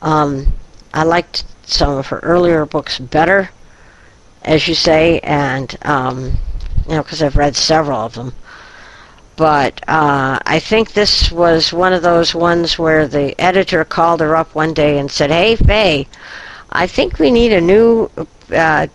[0.00, 0.54] Um,
[0.94, 3.50] I liked some of her earlier books better,
[4.42, 6.38] as you say, and um,
[6.88, 8.32] you know, because I've read several of them.
[9.36, 14.34] But uh, I think this was one of those ones where the editor called her
[14.34, 16.08] up one day and said, "Hey, Faye,
[16.70, 18.10] I think we need a new
[18.52, 18.88] uh,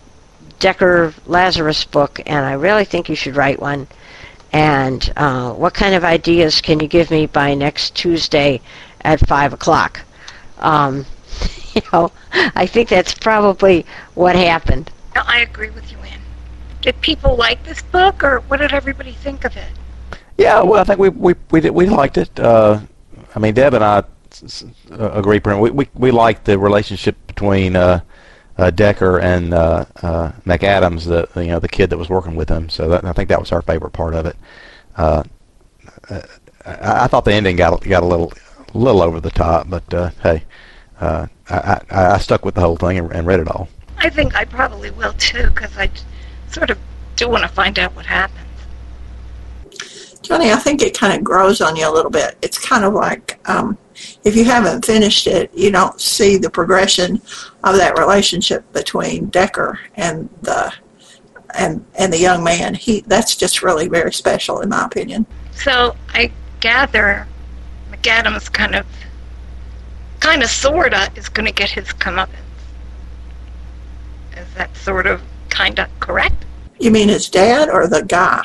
[0.58, 3.86] Decker Lazarus book, and I really think you should write one."
[4.52, 8.60] And uh, what kind of ideas can you give me by next Tuesday
[9.00, 10.02] at five o'clock?
[10.58, 11.06] Um,
[11.74, 14.90] you know, I think that's probably what happened.
[15.14, 16.20] No, I agree with you, Ann.
[16.84, 19.72] Did people like this book, or what did everybody think of it?
[20.36, 22.38] Yeah, well, I think we we we, did, we liked it.
[22.38, 22.80] Uh,
[23.34, 24.02] I mean, Deb and I
[24.90, 25.40] uh, agree.
[25.42, 28.00] We we we liked the relationship between uh,
[28.58, 32.50] uh, Decker and uh, uh, McAdams, the you know the kid that was working with
[32.50, 32.68] him.
[32.68, 34.36] So that, I think that was our favorite part of it.
[34.94, 35.22] Uh,
[36.10, 36.20] uh,
[36.66, 38.30] I, I thought the ending got got a little
[38.74, 40.44] little over the top, but uh, hey,
[41.00, 43.70] uh, I, I, I stuck with the whole thing and, and read it all.
[43.96, 45.88] I think I probably will too, because I
[46.54, 46.78] sort of
[47.16, 48.40] do want to find out what happens.
[50.22, 52.38] Johnny, I think it kind of grows on you a little bit.
[52.40, 53.76] It's kind of like um,
[54.24, 57.20] if you haven't finished it, you don't see the progression
[57.62, 60.72] of that relationship between Decker and the
[61.54, 62.74] and and the young man.
[62.74, 65.26] He that's just really very special in my opinion.
[65.52, 67.26] So I gather
[67.90, 68.86] McAdams kind of
[70.20, 72.30] kind of sorta is going to get his comeuppance.
[74.36, 75.20] Is that sort of
[75.54, 76.44] kind of correct?
[76.80, 78.44] You mean his dad or the guy?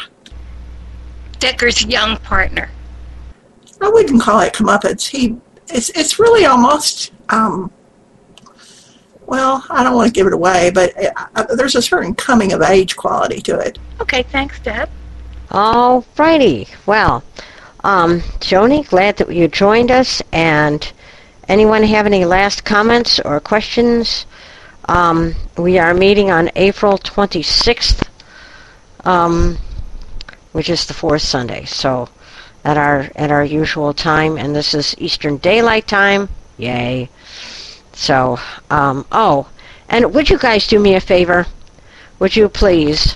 [1.39, 2.69] Decker's young partner?
[3.81, 5.07] I wouldn't call it comeuppance.
[5.07, 5.35] He,
[5.69, 7.11] it's it's really almost.
[7.29, 7.71] Um,
[9.25, 10.93] well, I don't want to give it away, but
[11.35, 13.77] uh, there's a certain coming of age quality to it.
[14.01, 14.89] Okay, thanks, Deb.
[15.51, 16.67] All righty.
[16.85, 17.23] Well,
[17.83, 20.21] um, Joni, glad that you joined us.
[20.31, 20.91] And
[21.47, 24.25] anyone have any last comments or questions?
[24.85, 28.07] Um, we are meeting on April 26th,
[29.05, 29.57] um,
[30.51, 31.65] which is the fourth Sunday.
[31.65, 32.09] So
[32.63, 36.29] at our at our usual time, and this is Eastern Daylight Time.
[36.57, 37.09] Yay!
[37.93, 39.47] So, um, oh,
[39.89, 41.45] and would you guys do me a favor?
[42.19, 43.15] Would you please,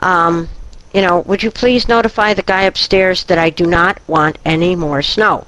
[0.00, 0.48] um,
[0.92, 4.76] you know, would you please notify the guy upstairs that I do not want any
[4.76, 5.46] more snow?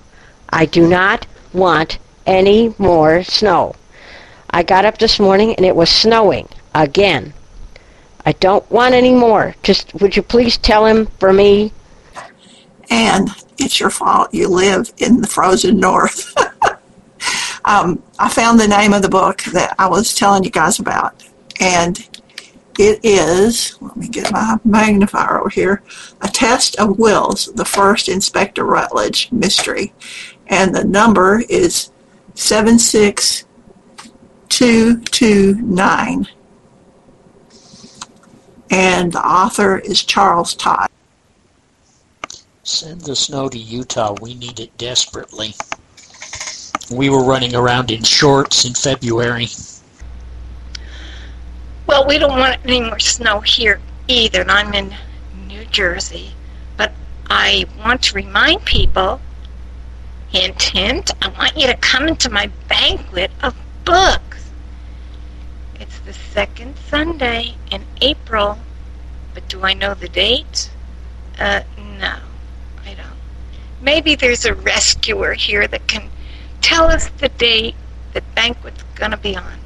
[0.51, 3.75] I do not want any more snow.
[4.51, 7.33] I got up this morning and it was snowing again.
[8.25, 9.55] I don't want any more.
[9.63, 11.73] Just would you please tell him for me?
[12.91, 13.29] And
[13.59, 14.33] it's your fault.
[14.33, 16.35] You live in the frozen north.
[17.65, 21.23] um, I found the name of the book that I was telling you guys about,
[21.61, 21.99] and
[22.79, 25.83] it is, let me get my magnifier over here,
[26.21, 29.93] A Test of Wills, the first Inspector Rutledge mystery.
[30.47, 31.91] And the number is
[34.51, 36.27] 76229.
[38.71, 40.89] And the author is Charles Todd.
[42.63, 44.15] Send the snow to Utah.
[44.21, 45.55] We need it desperately.
[46.91, 49.49] We were running around in shorts in February.
[51.87, 54.95] Well, we don't want any more snow here either, and I'm in
[55.47, 56.33] New Jersey.
[56.77, 56.93] But
[57.31, 59.21] I want to remind people,
[60.29, 63.55] hint, hint, I want you to come into my banquet of
[63.87, 64.28] books.
[66.09, 68.59] The second Sunday in April,
[69.35, 70.71] but do I know the date?
[71.39, 71.61] Uh,
[72.01, 72.17] no,
[72.83, 73.19] I don't.
[73.83, 76.09] Maybe there's a rescuer here that can
[76.63, 77.75] tell us the date
[78.15, 79.59] that banquet's going to be on.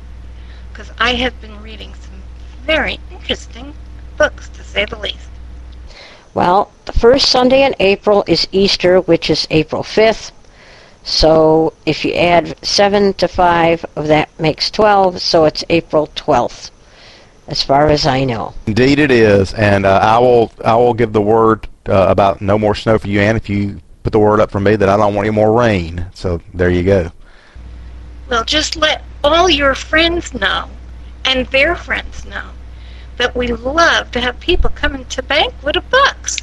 [0.72, 2.20] Because I have been reading some
[2.66, 3.72] very interesting
[4.16, 5.30] books, to say the least.
[6.34, 10.32] Well, the first Sunday in April is Easter, which is April 5th.
[11.04, 16.70] So if you add 7 to 5, of that makes 12, so it's April 12th,
[17.48, 18.54] as far as I know.
[18.66, 22.58] Indeed, it is, and uh, I will I will give the word uh, about no
[22.58, 24.96] more snow for you, and if you put the word up for me that I
[24.96, 26.06] don't want any more rain.
[26.14, 27.10] So there you go.
[28.28, 30.68] Well, just let all your friends know
[31.24, 32.50] and their friends know
[33.16, 36.38] that we love to have people come to Banquet of Books.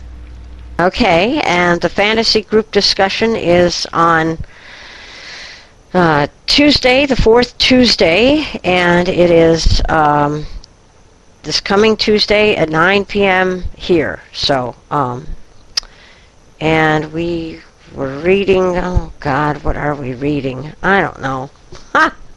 [0.80, 4.38] Okay, and the fantasy group discussion is on
[5.94, 10.46] uh, Tuesday, the fourth Tuesday, and it is um,
[11.44, 13.64] this coming Tuesday at 9 p.m.
[13.76, 14.22] here.
[14.32, 15.28] So, um,
[16.62, 17.60] and we
[17.94, 18.78] were reading.
[18.78, 20.72] Oh God, what are we reading?
[20.82, 21.50] I don't know.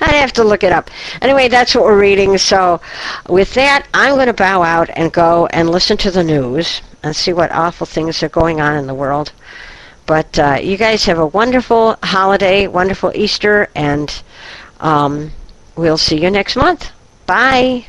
[0.00, 0.90] I'd have to look it up.
[1.22, 2.36] Anyway, that's what we're reading.
[2.38, 2.80] So,
[3.28, 7.14] with that, I'm going to bow out and go and listen to the news and
[7.16, 9.32] see what awful things are going on in the world.
[10.06, 14.22] But uh, you guys have a wonderful holiday, wonderful Easter, and
[14.80, 15.32] um,
[15.76, 16.90] we'll see you next month.
[17.26, 17.86] Bye.